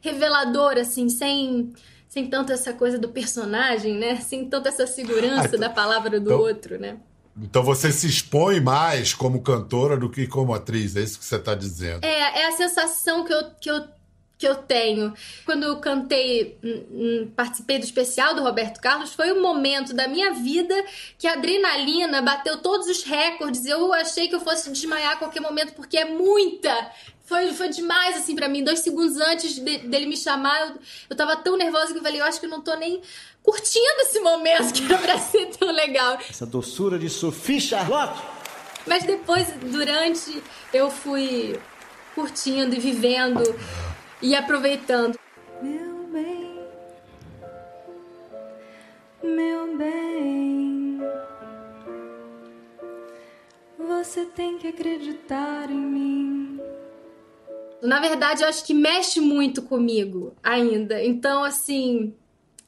revelador 0.00 0.76
assim 0.78 1.08
sem 1.08 1.72
sem 2.08 2.26
tanto 2.28 2.52
essa 2.52 2.72
coisa 2.72 2.98
do 2.98 3.08
personagem 3.08 3.94
né 3.96 4.16
sem 4.16 4.48
tanto 4.48 4.68
essa 4.68 4.86
segurança 4.86 5.54
Ah, 5.54 5.58
da 5.58 5.70
palavra 5.70 6.18
do 6.18 6.30
então- 6.32 6.40
outro 6.40 6.78
né 6.78 6.96
Então 7.40 7.62
você 7.62 7.92
se 7.92 8.06
expõe 8.08 8.60
mais 8.60 9.12
como 9.14 9.42
cantora 9.42 9.96
do 9.96 10.08
que 10.10 10.26
como 10.26 10.54
atriz, 10.54 10.96
é 10.96 11.02
isso 11.02 11.18
que 11.18 11.24
você 11.26 11.36
está 11.36 11.54
dizendo. 11.54 12.02
É, 12.02 12.40
é 12.42 12.46
a 12.48 12.52
sensação 12.52 13.24
que 13.24 13.32
eu, 13.32 13.50
que 13.60 13.70
eu, 13.70 13.84
que 14.38 14.46
eu 14.46 14.54
tenho. 14.54 15.14
Quando 15.44 15.62
eu 15.64 15.76
cantei, 15.78 16.58
hum, 16.62 16.84
hum, 16.90 17.32
participei 17.34 17.78
do 17.78 17.84
especial 17.84 18.34
do 18.34 18.42
Roberto 18.42 18.80
Carlos, 18.80 19.14
foi 19.14 19.32
um 19.32 19.40
momento 19.40 19.94
da 19.94 20.06
minha 20.06 20.32
vida 20.32 20.74
que 21.18 21.26
a 21.26 21.32
adrenalina 21.32 22.20
bateu 22.20 22.58
todos 22.58 22.86
os 22.86 23.02
recordes. 23.02 23.64
Eu 23.64 23.92
achei 23.94 24.28
que 24.28 24.34
eu 24.34 24.40
fosse 24.40 24.70
desmaiar 24.70 25.12
a 25.12 25.16
qualquer 25.16 25.40
momento, 25.40 25.72
porque 25.74 25.96
é 25.96 26.04
muita. 26.04 26.90
Foi, 27.24 27.52
foi 27.54 27.68
demais, 27.70 28.16
assim, 28.18 28.36
pra 28.36 28.48
mim. 28.48 28.62
Dois 28.62 28.80
segundos 28.80 29.16
antes 29.18 29.54
de- 29.56 29.78
dele 29.78 30.06
me 30.06 30.16
chamar, 30.16 30.60
eu, 30.68 30.76
eu 31.10 31.16
tava 31.16 31.34
tão 31.36 31.56
nervosa 31.56 31.92
que 31.92 31.98
eu 31.98 32.02
falei, 32.02 32.20
eu 32.20 32.24
acho 32.24 32.38
que 32.38 32.46
eu 32.46 32.50
não 32.50 32.60
tô 32.60 32.74
nem 32.76 33.00
curtindo 33.42 34.00
esse 34.00 34.20
momento 34.20 34.72
que 34.74 34.84
era 34.84 34.98
pra 34.98 35.18
ser 35.18 35.46
tão 35.46 35.72
legal. 35.72 36.18
Essa 36.28 36.44
doçura 36.46 36.98
de 36.98 37.08
Sophie 37.08 37.60
Charlotte. 37.60 38.20
Mas 38.86 39.02
depois, 39.04 39.48
durante, 39.62 40.42
eu 40.72 40.90
fui 40.90 41.58
curtindo 42.14 42.74
e 42.74 42.78
vivendo 42.78 43.42
e 44.22 44.34
aproveitando. 44.34 45.18
Meu 45.62 46.06
bem, 46.12 46.60
meu 49.22 49.76
bem, 49.76 51.00
você 53.78 54.26
tem 54.26 54.58
que 54.58 54.68
acreditar 54.68 55.70
em 55.70 55.80
mim. 55.80 56.60
Na 57.82 58.00
verdade, 58.00 58.42
eu 58.42 58.48
acho 58.48 58.64
que 58.64 58.74
mexe 58.74 59.20
muito 59.20 59.62
comigo 59.62 60.34
ainda. 60.42 61.02
Então, 61.04 61.44
assim. 61.44 62.14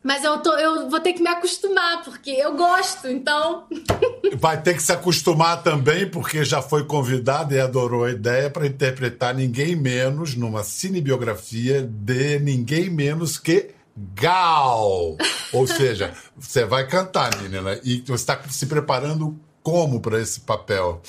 Mas 0.08 0.24
eu, 0.24 0.38
tô, 0.38 0.54
eu 0.56 0.88
vou 0.88 1.00
ter 1.00 1.12
que 1.12 1.22
me 1.22 1.28
acostumar, 1.28 2.02
porque 2.02 2.30
eu 2.30 2.56
gosto, 2.56 3.08
então. 3.08 3.66
Vai 4.40 4.58
ter 4.58 4.72
que 4.72 4.82
se 4.82 4.90
acostumar 4.90 5.62
também, 5.62 6.08
porque 6.08 6.42
já 6.46 6.62
foi 6.62 6.86
convidada 6.86 7.54
e 7.54 7.60
adorou 7.60 8.04
a 8.04 8.10
ideia 8.10 8.48
para 8.48 8.66
interpretar 8.66 9.34
ninguém 9.34 9.76
menos 9.76 10.34
numa 10.34 10.64
cinebiografia 10.64 11.82
de 11.82 12.38
ninguém 12.38 12.88
menos 12.88 13.36
que 13.36 13.74
Gal. 14.14 15.18
Ou 15.52 15.66
seja, 15.66 16.14
você 16.38 16.64
vai 16.64 16.86
cantar, 16.86 17.36
menina, 17.42 17.78
e 17.84 18.00
você 18.00 18.14
está 18.14 18.40
se 18.48 18.64
preparando 18.64 19.38
como 19.62 20.00
para 20.00 20.18
esse 20.18 20.40
papel? 20.40 21.02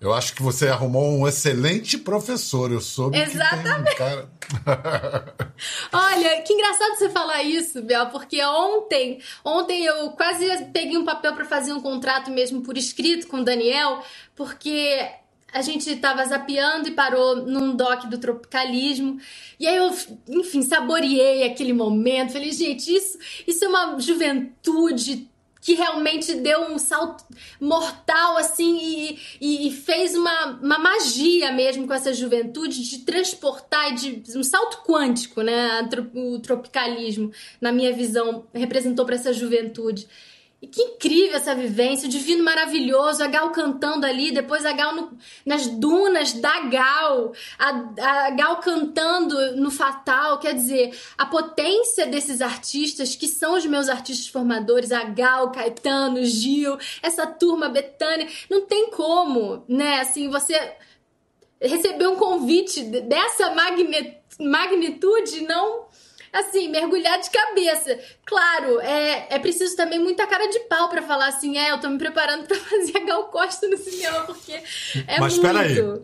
Eu 0.00 0.12
acho 0.12 0.34
que 0.34 0.42
você 0.42 0.68
arrumou 0.68 1.18
um 1.18 1.26
excelente 1.26 1.98
professor. 1.98 2.70
Eu 2.70 2.80
soube 2.80 3.18
que 3.18 3.30
tem 3.30 3.38
um 3.38 3.96
cara. 3.96 4.28
Olha, 5.92 6.42
que 6.42 6.52
engraçado 6.52 6.96
você 6.96 7.08
falar 7.08 7.42
isso, 7.42 7.82
Bel, 7.82 8.06
porque 8.06 8.42
ontem, 8.44 9.20
ontem 9.44 9.84
eu 9.84 10.10
quase 10.10 10.46
peguei 10.72 10.96
um 10.96 11.04
papel 11.04 11.34
para 11.34 11.44
fazer 11.44 11.72
um 11.72 11.80
contrato 11.80 12.30
mesmo 12.30 12.62
por 12.62 12.78
escrito 12.78 13.26
com 13.26 13.38
o 13.38 13.44
Daniel, 13.44 14.00
porque 14.36 15.04
a 15.52 15.62
gente 15.62 15.96
tava 15.96 16.24
zapeando 16.24 16.88
e 16.88 16.92
parou 16.92 17.36
num 17.36 17.74
doc 17.74 18.04
do 18.04 18.18
tropicalismo. 18.18 19.18
E 19.58 19.66
aí 19.66 19.76
eu, 19.76 19.92
enfim, 20.28 20.62
saboreei 20.62 21.42
aquele 21.42 21.72
momento. 21.72 22.34
Falei, 22.34 22.52
gente, 22.52 22.94
isso, 22.94 23.18
isso 23.46 23.64
é 23.64 23.68
uma 23.68 23.98
juventude 23.98 25.28
que 25.68 25.74
realmente 25.74 26.34
deu 26.36 26.62
um 26.62 26.78
salto 26.78 27.22
mortal, 27.60 28.38
assim, 28.38 28.78
e, 29.38 29.66
e, 29.66 29.70
fez 29.70 30.14
uma, 30.14 30.58
uma 30.62 30.78
magia 30.78 31.52
mesmo 31.52 31.86
com 31.86 31.92
essa 31.92 32.10
juventude 32.10 32.82
de 32.82 33.00
transportar, 33.00 33.94
de 33.94 34.22
um 34.34 34.42
salto 34.42 34.78
quântico, 34.78 35.42
né? 35.42 35.86
O 36.14 36.38
tropicalismo, 36.38 37.30
na 37.60 37.70
minha 37.70 37.92
visão, 37.92 38.46
representou 38.54 39.04
para 39.04 39.16
essa 39.16 39.30
juventude. 39.30 40.08
E 40.60 40.66
que 40.66 40.82
incrível 40.82 41.36
essa 41.36 41.54
vivência, 41.54 42.08
o 42.08 42.10
divino 42.10 42.42
maravilhoso, 42.42 43.22
a 43.22 43.28
Gal 43.28 43.50
cantando 43.52 44.04
ali, 44.04 44.32
depois 44.32 44.66
a 44.66 44.72
Gal 44.72 44.92
no- 44.92 45.16
nas 45.46 45.68
dunas 45.68 46.32
da 46.32 46.62
Gal, 46.62 47.32
a, 47.56 48.24
a 48.26 48.30
Gal 48.30 48.56
cantando 48.56 49.54
no 49.56 49.70
Fatal, 49.70 50.40
quer 50.40 50.54
dizer, 50.54 50.98
a 51.16 51.24
potência 51.26 52.08
desses 52.08 52.40
artistas, 52.40 53.14
que 53.14 53.28
são 53.28 53.54
os 53.54 53.64
meus 53.66 53.88
artistas 53.88 54.26
formadores, 54.26 54.90
a 54.90 55.04
Gal, 55.04 55.52
Caetano, 55.52 56.24
Gil, 56.24 56.76
essa 57.02 57.24
turma 57.24 57.68
Betânia, 57.68 58.26
não 58.50 58.62
tem 58.62 58.90
como, 58.90 59.62
né, 59.68 60.00
assim, 60.00 60.28
você 60.28 60.74
receber 61.60 62.08
um 62.08 62.16
convite 62.16 62.82
de- 62.82 63.02
dessa 63.02 63.54
magnitude, 64.40 65.40
não 65.42 65.87
assim, 66.40 66.68
mergulhar 66.68 67.18
de 67.20 67.30
cabeça. 67.30 67.98
Claro, 68.24 68.80
é, 68.80 69.26
é 69.30 69.38
preciso 69.38 69.76
também 69.76 69.98
muita 69.98 70.26
cara 70.26 70.46
de 70.48 70.60
pau 70.60 70.88
pra 70.88 71.02
falar 71.02 71.28
assim, 71.28 71.56
é, 71.58 71.70
eu 71.72 71.80
tô 71.80 71.88
me 71.88 71.98
preparando 71.98 72.44
pra 72.48 72.56
fazer 72.56 72.96
a 72.96 73.04
Gal 73.04 73.24
Costa 73.24 73.66
no 73.68 73.76
cinema, 73.76 74.20
porque 74.22 74.52
é 75.06 75.20
Mas 75.20 75.34
muito. 75.38 75.42
peraí. 75.42 76.00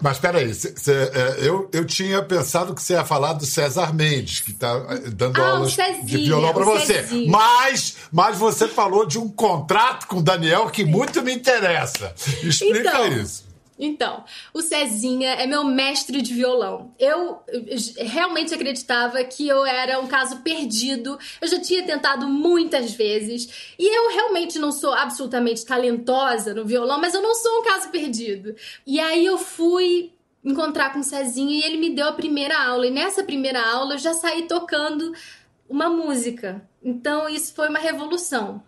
Mas 0.00 0.18
peraí, 0.18 0.54
cê- 0.54 0.72
cê, 0.76 0.92
é, 0.92 1.38
eu, 1.48 1.68
eu 1.72 1.84
tinha 1.84 2.22
pensado 2.22 2.74
que 2.76 2.82
você 2.82 2.92
ia 2.92 3.04
falar 3.04 3.32
do 3.32 3.44
César 3.44 3.92
Mendes, 3.92 4.38
que 4.40 4.52
está 4.52 4.78
dando 5.12 5.40
Ah, 5.42 5.48
aulas 5.50 5.70
de 5.72 5.76
Cezinha, 5.76 6.24
violão 6.26 6.52
para 6.54 6.64
você. 6.64 7.02
Cezinha. 7.02 7.28
Mas, 7.28 7.96
mas 8.12 8.36
você 8.38 8.68
falou 8.68 9.04
de 9.04 9.18
um 9.18 9.28
contrato 9.28 10.06
com 10.06 10.18
o 10.18 10.22
Daniel 10.22 10.70
que 10.70 10.84
muito 10.84 11.20
me 11.22 11.34
interessa. 11.34 12.14
Explica 12.42 12.78
Então, 12.88 13.06
isso. 13.08 13.49
Então, 13.80 14.22
o 14.52 14.60
Cezinha 14.60 15.30
é 15.30 15.46
meu 15.46 15.64
mestre 15.64 16.20
de 16.20 16.34
violão. 16.34 16.94
Eu 16.98 17.42
realmente 17.96 18.52
acreditava 18.52 19.24
que 19.24 19.48
eu 19.48 19.64
era 19.64 19.98
um 19.98 20.06
caso 20.06 20.42
perdido. 20.42 21.18
Eu 21.40 21.48
já 21.48 21.58
tinha 21.58 21.82
tentado 21.82 22.28
muitas 22.28 22.92
vezes. 22.92 23.74
E 23.78 23.86
eu 23.88 24.10
realmente 24.14 24.58
não 24.58 24.70
sou 24.70 24.92
absolutamente 24.92 25.64
talentosa 25.64 26.52
no 26.52 26.66
violão, 26.66 27.00
mas 27.00 27.14
eu 27.14 27.22
não 27.22 27.34
sou 27.34 27.60
um 27.60 27.64
caso 27.64 27.88
perdido. 27.88 28.54
E 28.86 29.00
aí 29.00 29.24
eu 29.24 29.38
fui 29.38 30.12
encontrar 30.44 30.92
com 30.92 31.00
o 31.00 31.04
Cezinho 31.04 31.50
e 31.50 31.62
ele 31.62 31.78
me 31.78 31.88
deu 31.90 32.08
a 32.08 32.12
primeira 32.12 32.62
aula. 32.62 32.86
E 32.86 32.90
nessa 32.90 33.24
primeira 33.24 33.66
aula 33.66 33.94
eu 33.94 33.98
já 33.98 34.12
saí 34.12 34.42
tocando 34.42 35.14
uma 35.66 35.88
música. 35.88 36.68
Então 36.84 37.30
isso 37.30 37.54
foi 37.54 37.70
uma 37.70 37.78
revolução. 37.78 38.62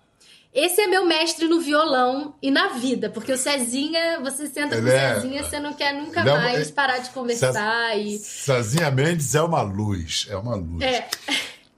Esse 0.54 0.82
é 0.82 0.86
meu 0.86 1.06
mestre 1.06 1.48
no 1.48 1.60
violão 1.60 2.34
e 2.42 2.50
na 2.50 2.68
vida, 2.68 3.08
porque 3.08 3.32
o 3.32 3.38
Cezinha, 3.38 4.20
você 4.20 4.46
senta 4.48 4.74
Ele 4.76 4.82
com 4.82 4.88
o 4.88 4.92
é- 4.92 5.14
Cezinha, 5.14 5.42
você 5.44 5.58
não 5.58 5.72
quer 5.72 5.94
nunca 5.94 6.20
é 6.20 6.24
uma- 6.24 6.36
mais 6.42 6.70
parar 6.70 6.98
de 6.98 7.08
conversar 7.10 7.98
e 7.98 8.18
Cezinha 8.18 8.90
Mendes 8.90 9.34
é 9.34 9.40
uma 9.42 9.62
luz, 9.62 10.26
é 10.28 10.36
uma 10.36 10.54
luz. 10.54 10.82
é. 10.82 11.08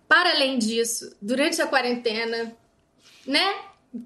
Para 0.09 0.31
além 0.31 0.59
disso, 0.59 1.15
durante 1.23 1.61
a 1.63 1.67
quarentena, 1.67 2.53
né? 3.27 3.55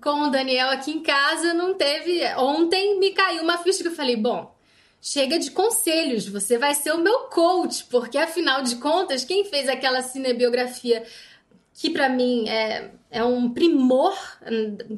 Com 0.02 0.22
o 0.24 0.31
Daniel 0.31 0.68
aqui 0.68 0.90
em 0.90 1.02
casa, 1.02 1.54
não 1.54 1.72
teve. 1.74 2.22
Ontem 2.37 2.98
me 3.00 3.11
caiu 3.12 3.42
uma 3.42 3.57
ficha 3.59 3.83
que 3.83 3.88
eu 3.88 3.94
falei: 3.94 4.16
bom, 4.16 4.54
chega 5.00 5.38
de 5.38 5.50
conselhos, 5.50 6.28
você 6.28 6.59
vai 6.59 6.74
ser 6.74 6.92
o 6.92 6.98
meu 7.02 7.20
coach, 7.31 7.85
porque 7.90 8.18
afinal 8.18 8.62
de 8.62 8.76
contas, 8.76 9.24
quem 9.24 9.44
fez 9.46 9.66
aquela 9.68 10.02
cinebiografia 10.02 11.04
que 11.78 11.90
pra 11.90 12.08
mim 12.08 12.48
é, 12.48 12.90
é 13.08 13.22
um 13.22 13.50
primor, 13.50 14.12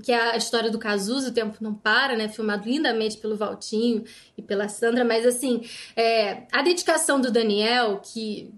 que 0.03 0.11
é 0.11 0.33
a 0.33 0.37
história 0.39 0.71
do 0.71 0.79
Cazuza, 0.79 1.29
O 1.29 1.35
Tempo 1.35 1.59
Não 1.61 1.75
Para, 1.75 2.17
né? 2.17 2.27
Filmado 2.27 2.67
lindamente 2.67 3.19
pelo 3.19 3.37
Valtinho 3.37 4.03
e 4.35 4.41
pela 4.41 4.67
Sandra, 4.67 5.05
mas 5.05 5.27
assim, 5.27 5.61
é, 5.95 6.45
a 6.51 6.63
dedicação 6.63 7.21
do 7.21 7.31
Daniel, 7.31 8.01
que 8.03 8.51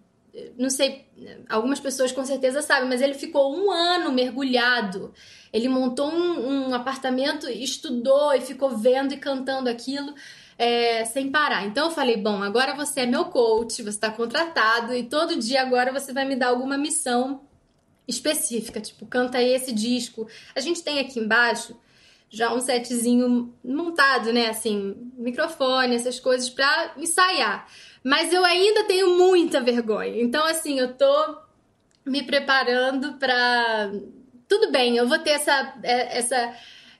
não 0.56 0.70
sei, 0.70 1.04
algumas 1.48 1.80
pessoas 1.80 2.12
com 2.12 2.24
certeza 2.24 2.62
sabem, 2.62 2.88
mas 2.88 3.02
ele 3.02 3.14
ficou 3.14 3.56
um 3.56 3.72
ano 3.72 4.12
mergulhado. 4.12 5.12
Ele 5.52 5.68
montou 5.68 6.08
um, 6.08 6.68
um 6.68 6.74
apartamento, 6.74 7.48
estudou 7.50 8.32
e 8.35 8.40
ficou 8.40 8.70
vendo 8.70 9.12
e 9.12 9.16
cantando 9.16 9.68
aquilo 9.68 10.14
é, 10.56 11.04
sem 11.06 11.28
parar. 11.28 11.66
Então 11.66 11.87
eu 11.88 11.90
falei: 11.90 12.16
bom, 12.16 12.40
agora 12.40 12.72
você 12.72 13.00
é 13.00 13.06
meu 13.06 13.24
coach, 13.24 13.82
você 13.82 13.88
está 13.88 14.11
contratado 14.12 14.94
e 14.94 15.02
todo 15.02 15.37
dia 15.37 15.61
agora 15.61 15.92
você 15.92 16.12
vai 16.12 16.24
me 16.24 16.37
dar 16.37 16.48
alguma 16.50 16.78
missão 16.78 17.50
específica, 18.12 18.81
tipo, 18.81 19.07
canta 19.07 19.42
esse 19.42 19.72
disco. 19.72 20.29
A 20.55 20.61
gente 20.61 20.83
tem 20.83 20.98
aqui 20.98 21.18
embaixo 21.18 21.77
já 22.33 22.53
um 22.53 22.61
setzinho 22.61 23.55
montado, 23.62 24.33
né? 24.33 24.48
Assim, 24.48 24.96
microfone, 25.16 25.94
essas 25.94 26.18
coisas 26.18 26.48
pra 26.48 26.94
ensaiar. 26.96 27.66
Mas 28.03 28.33
eu 28.33 28.44
ainda 28.44 28.85
tenho 28.85 29.16
muita 29.18 29.61
vergonha. 29.61 30.20
Então, 30.22 30.44
assim, 30.46 30.79
eu 30.79 30.94
tô 30.94 31.37
me 32.05 32.22
preparando 32.22 33.14
pra. 33.14 33.92
Tudo 34.48 34.70
bem, 34.70 34.96
eu 34.96 35.07
vou 35.07 35.18
ter 35.18 35.31
essa, 35.31 35.75
é, 35.83 36.18
essa, 36.18 36.57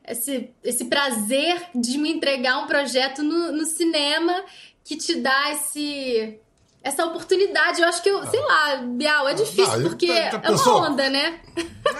esse, 0.07 0.51
esse 0.63 0.85
prazer 0.87 1.63
de 1.75 1.99
me 1.99 2.11
entregar 2.11 2.59
um 2.59 2.67
projeto 2.67 3.23
no, 3.23 3.53
no 3.53 3.65
cinema 3.65 4.45
que 4.85 4.97
te 4.97 5.17
dá 5.17 5.51
esse. 5.53 6.39
Essa 6.85 7.05
oportunidade, 7.07 7.81
eu 7.81 7.89
acho 7.89 8.03
que 8.03 8.09
eu, 8.09 8.27
sei 8.27 8.41
lá, 8.41 8.77
Bial, 8.85 9.29
é 9.29 9.35
difícil, 9.35 9.67
Não, 9.69 9.81
eu- 9.83 9.89
porque 9.91 10.07
tá- 10.09 10.15
é 10.15 10.29
tá 10.31 10.37
uma 10.39 10.43
pensou- 10.49 10.83
onda, 10.83 11.09
né? 11.09 11.41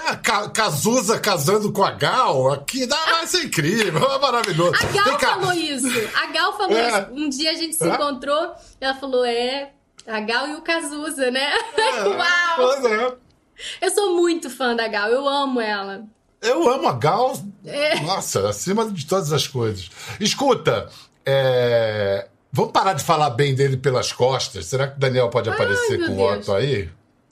Ah, 0.07 0.17
Ca- 0.17 0.49
Cazuza 0.51 1.21
casando 1.21 1.73
com 1.73 1.85
a 1.85 1.93
Gal, 1.93 2.53
aqui 2.53 2.85
dá, 2.87 2.97
vai 2.97 3.27
ser 3.29 3.45
incrível, 3.45 4.03
é 4.13 4.19
maravilhoso. 4.19 4.73
A 4.75 4.87
Gal 4.87 5.19
falou 5.21 5.53
isso. 5.53 5.87
A 6.21 6.27
Gal 6.27 6.57
falou 6.57 6.77
É. 6.77 6.89
isso. 6.89 7.07
Um 7.13 7.29
dia 7.29 7.51
a 7.53 7.55
gente 7.55 7.77
se 7.77 7.89
É. 7.89 7.95
encontrou, 7.95 8.53
ela 8.81 8.95
falou: 8.95 9.25
é, 9.25 9.71
a 10.07 10.19
Gal 10.21 10.49
e 10.49 10.55
o 10.57 10.63
Cazuza, 10.63 11.31
né? 11.31 11.53
É, 11.77 12.03
Uau! 12.09 12.57
pois 12.57 12.85
é. 12.87 13.15
Eu 13.83 13.91
sou 13.93 14.17
muito 14.17 14.51
fã 14.51 14.75
da 14.75 14.89
Gal, 14.89 15.09
eu 15.11 15.29
amo 15.29 15.61
ela. 15.61 16.03
Eu 16.41 16.69
amo 16.69 16.89
a 16.89 16.93
Gal, 16.95 17.39
É. 17.65 18.01
nossa, 18.01 18.49
acima 18.49 18.85
de 18.91 19.07
todas 19.07 19.33
as 19.33 19.47
coisas. 19.47 19.89
Escuta, 20.19 20.89
é, 21.25 22.27
vamos 22.53 22.73
parar 22.73 22.93
de 22.93 23.03
falar 23.03 23.31
bem 23.31 23.55
dele 23.55 23.77
pelas 23.77 24.13
costas. 24.13 24.67
Será 24.67 24.89
que 24.89 24.97
o 24.97 25.01
Daniel 25.01 25.29
pode 25.31 25.49
aparecer 25.51 25.99
meu 25.99 26.09
com 26.09 26.17
o. 26.19 26.33
Otto 26.33 26.53
aí? 26.53 26.89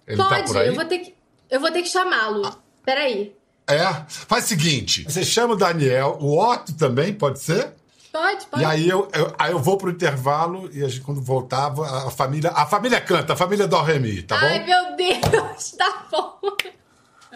Ele 0.07 0.17
tá 0.17 0.29
Pode, 0.29 0.47
por 0.47 0.57
aí? 0.59 0.69
eu 0.69 0.75
vou 0.75 0.85
ter 0.85 0.99
que, 0.99 1.15
eu 1.51 1.61
vou 1.61 1.71
ter 1.71 1.83
que 1.83 1.89
chamá-lo. 1.89 2.51
Peraí. 2.85 3.35
É? 3.69 3.87
Faz 4.09 4.47
o 4.47 4.49
seguinte: 4.49 5.05
você 5.05 5.23
chama 5.23 5.55
o 5.55 5.57
Daniel, 5.57 6.17
o 6.21 6.37
Otto 6.39 6.73
também, 6.75 7.13
pode 7.15 7.39
ser? 7.39 7.73
Pode, 8.13 8.45
pode. 8.47 8.61
E 8.63 8.67
aí 8.67 8.89
eu, 8.89 9.09
eu- 9.15 9.33
aí 9.39 9.53
eu 9.53 9.59
vou 9.61 9.77
pro 9.77 9.89
intervalo 9.91 10.69
e 10.73 10.83
a 10.83 10.89
gente, 10.89 11.03
quando 11.03 11.21
voltava, 11.23 12.09
a 12.09 12.11
família. 12.11 12.51
A 12.51 12.67
família 12.67 13.01
canta, 13.01 13.35
a 13.35 13.37
família 13.37 13.69
do 13.69 13.81
Remy, 13.81 14.23
tá 14.23 14.37
bom? 14.37 14.47
Ai, 14.47 14.65
meu 14.67 14.97
Deus, 14.97 15.71
tá 15.79 16.07
bom. 16.11 16.39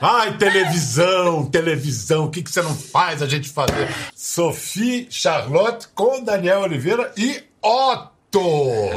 Ai, 0.01 0.37
televisão, 0.37 1.47
televisão, 1.47 2.25
o 2.25 2.31
que, 2.31 2.43
que 2.43 2.51
você 2.51 2.61
não 2.61 2.75
faz 2.75 3.23
a 3.23 3.27
gente 3.29 3.49
fazer? 3.49 3.89
Sophie 4.13 5.07
Charlotte 5.09 5.87
com 5.95 6.21
Daniel 6.25 6.63
Oliveira 6.63 7.13
e 7.17 7.45
Otto. 7.65 8.91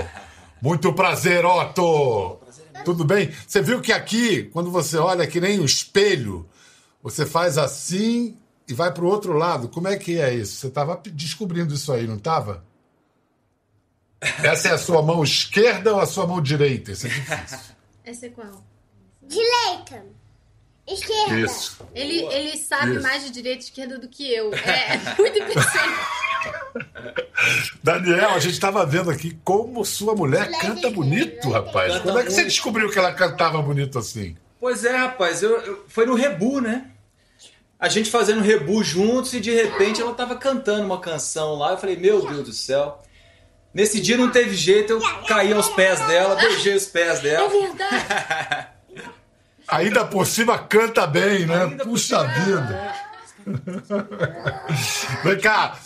Muito 0.61 0.91
prazer, 0.91 1.45
Otto. 1.45 2.39
Tudo 2.83 3.05
bem? 3.05 3.31
Você 3.47 3.61
viu 3.61 3.79
que 3.79 3.93
aqui, 3.93 4.43
quando 4.45 4.69
você 4.69 4.97
olha 4.97 5.25
que 5.25 5.39
nem 5.39 5.59
um 5.59 5.65
espelho, 5.65 6.47
você 7.01 7.25
faz 7.25 7.57
assim 7.57 8.37
e 8.67 8.73
vai 8.73 8.93
pro 8.93 9.07
outro 9.07 9.33
lado. 9.33 9.69
Como 9.69 9.87
é 9.87 9.95
que 9.95 10.19
é 10.19 10.33
isso? 10.33 10.57
Você 10.57 10.67
estava 10.67 11.01
descobrindo 11.13 11.73
isso 11.73 11.93
aí, 11.93 12.05
não 12.05 12.17
estava? 12.17 12.65
Essa 14.43 14.69
é 14.69 14.71
a 14.71 14.77
sua 14.77 15.01
mão 15.01 15.23
esquerda 15.23 15.93
ou 15.93 16.01
a 16.01 16.05
sua 16.05 16.27
mão 16.27 16.41
direita? 16.41 16.91
Isso 16.91 17.07
é 17.07 17.09
difícil. 17.09 17.59
Essa 18.03 18.25
é 18.25 18.29
qual? 18.29 18.65
Direita. 19.21 20.05
Esquerda. 20.87 21.39
Isso. 21.39 21.77
Ele, 21.93 22.19
ele 22.33 22.57
sabe 22.57 22.93
Isso. 22.93 23.01
mais 23.03 23.23
de 23.23 23.31
direita 23.31 23.61
e 23.61 23.65
esquerda 23.65 23.97
do 23.99 24.07
que 24.07 24.31
eu. 24.33 24.53
É 24.53 24.97
muito 25.19 25.37
impressionante. 25.37 25.99
Daniel, 27.83 28.29
a 28.31 28.39
gente 28.39 28.53
estava 28.53 28.85
vendo 28.85 29.09
aqui 29.09 29.37
como 29.43 29.83
sua 29.85 30.15
mulher 30.15 30.49
canta 30.59 30.89
bonito, 30.89 31.49
rapaz. 31.49 31.93
Canta 31.93 32.03
Quando 32.03 32.19
é 32.19 32.23
que 32.23 32.31
você 32.31 32.43
descobriu 32.43 32.89
que 32.89 32.97
ela 32.97 33.11
cantava 33.13 33.61
bonito 33.61 33.99
assim? 33.99 34.35
Pois 34.59 34.83
é, 34.85 34.95
rapaz, 34.95 35.43
eu, 35.43 35.51
eu- 35.61 35.85
foi 35.87 36.05
no 36.05 36.15
Rebu, 36.15 36.61
né? 36.61 36.85
A 37.79 37.87
gente 37.89 38.09
fazendo 38.09 38.41
Rebu 38.41 38.83
juntos 38.83 39.33
e 39.33 39.39
de 39.39 39.51
repente 39.51 40.01
ela 40.01 40.13
tava 40.13 40.35
cantando 40.35 40.83
uma 40.85 40.99
canção 40.99 41.55
lá. 41.55 41.71
Eu 41.71 41.77
falei, 41.77 41.95
meu 41.95 42.25
Deus 42.25 42.43
do 42.47 42.53
céu. 42.53 43.01
Nesse 43.73 43.99
dia 44.01 44.17
não 44.17 44.31
teve 44.31 44.55
jeito, 44.55 44.93
eu 44.93 45.01
caí 45.27 45.53
aos 45.53 45.69
pés 45.69 45.99
dela, 46.07 46.35
beijei 46.35 46.73
os 46.75 46.85
pés 46.87 47.19
É 47.19 47.21
dela. 47.21 47.49
verdade. 47.49 48.67
Ainda 49.67 50.05
por 50.05 50.25
cima 50.25 50.57
canta 50.57 51.05
bem, 51.05 51.45
né? 51.45 51.63
Ainda 51.63 51.83
Puxa 51.83 52.23
vida. 52.23 52.93
Vem 55.23 55.39
cá. 55.39 55.77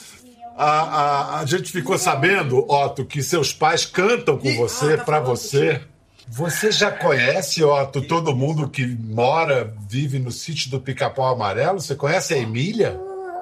A, 0.58 0.66
a, 0.66 1.40
a 1.40 1.46
gente 1.46 1.72
ficou 1.72 1.98
sabendo, 1.98 2.60
Otto, 2.70 3.06
que 3.06 3.24
seus 3.24 3.54
pais 3.54 3.86
cantam 3.86 4.38
com 4.38 4.54
você, 4.56 4.94
ah, 4.94 4.98
tá 4.98 5.04
pra 5.04 5.18
falando 5.18 5.38
você. 5.38 5.82
Você 6.28 6.72
já 6.72 6.92
conhece, 6.92 7.64
Otto, 7.64 8.02
todo 8.02 8.36
mundo 8.36 8.70
que 8.70 8.86
mora, 8.86 9.74
vive 9.90 10.20
no 10.20 10.32
sítio 10.32 10.70
do 10.70 10.80
Pica-Pau 10.80 11.34
Amarelo? 11.34 11.80
Você 11.80 11.96
conhece 11.96 12.34
a 12.34 12.38
Emília? 12.38 13.00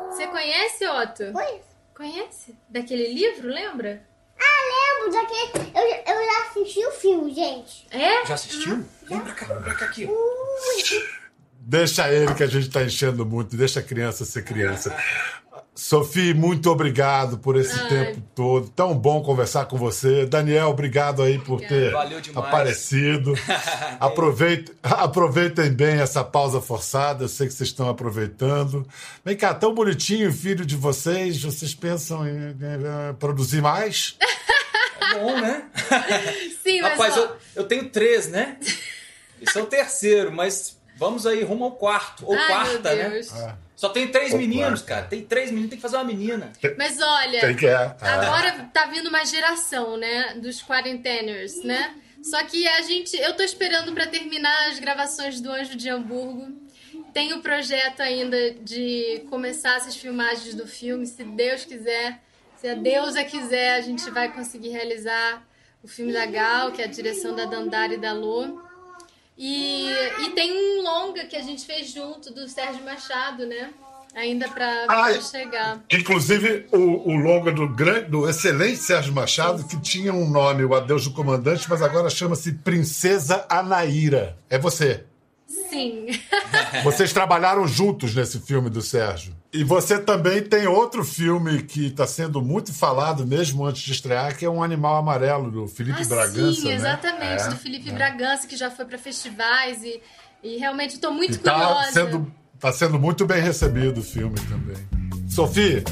Você 0.10 0.28
conhece, 0.28 0.88
Otto? 0.88 1.32
Conheço. 1.34 1.70
Conhece? 1.96 2.56
Daquele 2.70 3.14
livro, 3.14 3.50
lembra? 3.50 4.02
Ah, 5.00 5.06
lembro 5.06 5.12
daquele. 5.12 5.72
Eu, 5.76 6.16
eu 6.16 6.26
já 6.26 6.42
assisti 6.50 6.86
o 6.86 6.92
filme, 6.92 7.34
gente. 7.34 7.88
É? 7.92 8.26
Já 8.26 8.34
assistiu? 8.34 8.86
Vem 9.08 9.20
pra 9.20 9.34
cá, 9.34 9.46
vem 9.46 9.64
pra 9.64 9.76
cá 9.76 9.86
aqui. 9.86 10.10
Deixa 11.60 12.12
ele 12.12 12.34
que 12.34 12.44
a 12.44 12.48
gente 12.48 12.70
tá 12.70 12.84
enchendo 12.84 13.26
muito, 13.26 13.56
deixa 13.56 13.80
a 13.80 13.84
criança 13.84 14.26
ser 14.26 14.44
criança. 14.44 14.96
Sophie, 15.80 16.34
muito 16.34 16.70
obrigado 16.70 17.38
por 17.38 17.56
esse 17.56 17.80
Ai. 17.80 17.88
tempo 17.88 18.22
todo. 18.36 18.70
Tão 18.70 18.94
bom 18.94 19.22
conversar 19.22 19.66
com 19.66 19.78
você. 19.78 20.26
Daniel, 20.26 20.68
obrigado 20.70 21.22
aí 21.24 21.40
por 21.40 21.62
ter 21.62 21.96
aparecido. 22.36 23.34
Aproveitem, 23.98 24.76
aproveitem 24.84 25.72
bem 25.72 26.02
essa 26.02 26.22
pausa 26.22 26.60
forçada. 26.60 27.24
Eu 27.24 27.30
sei 27.30 27.48
que 27.48 27.54
vocês 27.54 27.70
estão 27.70 27.88
aproveitando. 27.88 28.86
Vem 29.24 29.38
cá, 29.38 29.54
tão 29.54 29.74
bonitinho 29.74 30.30
o 30.30 30.34
filho 30.34 30.66
de 30.66 30.76
vocês. 30.76 31.42
Vocês 31.42 31.74
pensam 31.74 32.28
em, 32.28 32.56
produzir 33.18 33.62
mais? 33.62 34.18
É 35.10 35.20
bom, 35.20 35.40
né? 35.42 35.64
Sim, 36.64 36.82
mas 36.82 36.92
Rapaz, 36.92 37.18
ó, 37.18 37.22
eu, 37.22 37.38
eu 37.58 37.64
tenho 37.66 37.90
três, 37.90 38.28
né? 38.30 38.58
Esse 39.42 39.58
é 39.58 39.62
o 39.62 39.66
terceiro, 39.66 40.32
mas 40.32 40.78
vamos 40.98 41.26
aí 41.26 41.44
rumo 41.44 41.66
ao 41.66 41.72
quarto. 41.72 42.26
Ou 42.26 42.36
Ai, 42.36 42.48
quarta, 42.48 42.96
meu 42.96 43.04
né? 43.04 43.10
Deus. 43.10 43.34
Só 43.76 43.88
tem 43.90 44.10
três 44.10 44.34
Ou 44.34 44.38
meninos, 44.40 44.82
quarta. 44.82 44.86
cara. 44.86 45.06
Tem 45.08 45.22
três 45.24 45.50
meninos, 45.50 45.70
tem 45.70 45.78
que 45.78 45.82
fazer 45.82 45.96
uma 45.96 46.04
menina. 46.04 46.52
Mas 46.78 47.00
olha, 47.02 47.40
Tem 47.40 47.56
que 47.56 47.66
é. 47.66 47.74
Ah. 47.76 47.96
agora 48.02 48.70
tá 48.74 48.86
vindo 48.88 49.08
uma 49.08 49.24
geração, 49.24 49.96
né, 49.96 50.34
dos 50.36 50.62
quarenteners, 50.62 51.64
né? 51.64 51.96
Só 52.22 52.44
que 52.44 52.68
a 52.68 52.82
gente, 52.82 53.16
eu 53.16 53.34
tô 53.34 53.44
esperando 53.44 53.94
pra 53.94 54.06
terminar 54.06 54.68
as 54.70 54.80
gravações 54.80 55.40
do 55.40 55.50
Anjo 55.50 55.78
de 55.78 55.90
Hamburgo. 55.90 56.50
Tem 57.14 57.32
o 57.34 57.40
projeto 57.42 58.02
ainda 58.02 58.52
de 58.56 59.24
começar 59.30 59.78
essas 59.78 59.96
filmagens 59.96 60.54
do 60.54 60.68
filme, 60.68 61.08
se 61.08 61.24
Deus 61.24 61.64
quiser, 61.64 62.22
se 62.60 62.68
a 62.68 62.76
deusa 62.76 63.24
quiser, 63.24 63.76
a 63.76 63.82
gente 63.82 64.10
vai 64.12 64.32
conseguir 64.32 64.70
realizar 64.70 65.44
o 65.84 65.88
filme 65.88 66.12
da 66.12 66.26
Gal, 66.26 66.72
que 66.72 66.82
é 66.82 66.86
a 66.86 66.90
direção 66.90 67.36
da 67.36 67.46
Dandara 67.46 67.94
e 67.94 67.98
da 67.98 68.12
Lô. 68.12 68.62
E, 69.38 69.90
e 70.26 70.32
tem 70.32 70.52
um 70.52 70.82
longa 70.82 71.26
que 71.26 71.36
a 71.36 71.42
gente 71.42 71.66
fez 71.66 71.90
junto 71.90 72.34
do 72.34 72.48
Sérgio 72.48 72.84
Machado, 72.84 73.46
né? 73.46 73.74
ainda 74.16 74.50
para 74.50 74.86
Ai. 74.88 75.22
chegar. 75.22 75.82
Inclusive, 75.92 76.68
o, 76.72 77.12
o 77.12 77.16
longa 77.16 77.52
do, 77.52 77.68
grande, 77.68 78.10
do 78.10 78.28
excelente 78.28 78.78
Sérgio 78.78 79.14
Machado, 79.14 79.64
que 79.66 79.80
tinha 79.80 80.14
um 80.14 80.30
nome, 80.30 80.64
o 80.64 80.74
Adeus 80.74 81.06
do 81.06 81.12
Comandante, 81.12 81.70
mas 81.70 81.82
agora 81.82 82.10
chama-se 82.10 82.54
Princesa 82.54 83.46
Anaíra. 83.50 84.38
É 84.50 84.58
você. 84.58 85.06
Sim. 85.70 86.08
Vocês 86.84 87.12
trabalharam 87.12 87.68
juntos 87.68 88.14
nesse 88.14 88.40
filme 88.40 88.70
do 88.70 88.82
Sérgio. 88.82 89.36
E 89.52 89.64
você 89.64 89.98
também 89.98 90.44
tem 90.44 90.68
outro 90.68 91.04
filme 91.04 91.64
que 91.64 91.88
está 91.88 92.06
sendo 92.06 92.40
muito 92.40 92.72
falado 92.72 93.26
mesmo 93.26 93.66
antes 93.66 93.82
de 93.82 93.92
estrear, 93.92 94.38
que 94.38 94.46
é 94.46 94.50
Um 94.50 94.62
Animal 94.62 94.98
Amarelo, 94.98 95.50
do 95.50 95.68
Felipe 95.68 96.04
Ah, 96.04 96.06
Bragança. 96.06 96.54
sim, 96.62 96.68
né? 96.68 96.76
exatamente, 96.76 97.42
É, 97.44 97.48
do 97.50 97.56
Felipe 97.58 97.90
é. 97.90 97.94
Bragança, 97.94 98.46
que 98.46 98.56
já 98.56 98.70
foi 98.70 98.86
para 98.86 99.00
festivais 99.00 99.82
e, 99.84 100.00
e 100.44 100.58
realmente 100.58 100.96
estou 100.96 101.12
muito 101.12 101.34
E 101.34 101.38
tá 101.40 101.52
curiosa. 101.54 101.92
sendo, 101.92 102.32
tá 102.60 102.72
sendo 102.72 103.00
muito 103.00 103.26
bem 103.26 103.42
recebido 103.42 104.02
o 104.02 104.04
filme 104.04 104.36
também. 104.42 104.78
Sofia, 105.28 105.84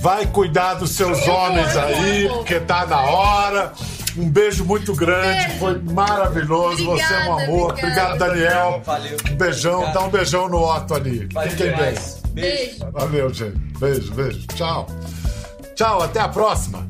vai 0.00 0.26
cuidar 0.26 0.74
dos 0.74 0.92
seus 0.92 1.18
Eu 1.26 1.32
homens 1.34 1.72
vou, 1.74 1.82
aí, 1.82 2.28
vou. 2.28 2.38
porque 2.38 2.60
tá 2.60 2.86
na 2.86 3.02
hora. 3.02 3.72
Um 4.16 4.28
beijo 4.30 4.64
muito 4.64 4.94
grande, 4.94 5.46
Beijo. 5.46 5.58
foi 5.58 5.78
maravilhoso. 5.78 6.84
Você 6.84 7.02
é 7.14 7.18
um 7.30 7.32
Obrigada, 7.32 7.44
amor. 7.44 7.70
obrigada. 7.70 8.14
Obrigado, 8.14 8.18
Daniel. 8.18 8.82
Valeu. 8.84 9.16
Um 9.30 9.36
beijão, 9.36 9.72
Obrigado. 9.74 9.94
dá 9.94 10.00
um 10.02 10.10
beijão 10.10 10.48
no 10.48 10.58
Otto 10.58 10.94
ali. 10.94 11.28
Valeu 11.32 11.50
Fiquem 11.50 11.66
bem. 11.68 11.76
Beijo. 11.76 12.22
Beijo. 12.32 12.90
Valeu, 12.92 13.32
gente. 13.34 13.58
Beijo, 13.78 14.14
beijo. 14.14 14.46
Tchau. 14.48 14.86
Tchau, 15.74 16.02
até 16.02 16.20
a 16.20 16.28
próxima. 16.28 16.86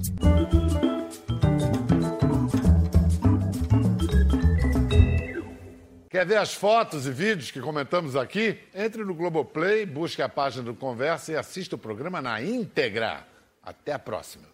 Quer 6.10 6.26
ver 6.26 6.36
as 6.36 6.52
fotos 6.52 7.06
e 7.06 7.10
vídeos 7.10 7.50
que 7.50 7.60
comentamos 7.60 8.16
aqui? 8.16 8.58
Entre 8.74 9.02
no 9.02 9.14
Globoplay, 9.14 9.86
busque 9.86 10.20
a 10.20 10.28
página 10.28 10.62
do 10.64 10.74
Conversa 10.74 11.32
e 11.32 11.36
assista 11.36 11.74
o 11.76 11.78
programa 11.78 12.20
na 12.20 12.42
íntegra. 12.42 13.26
Até 13.62 13.92
a 13.92 13.98
próxima. 13.98 14.51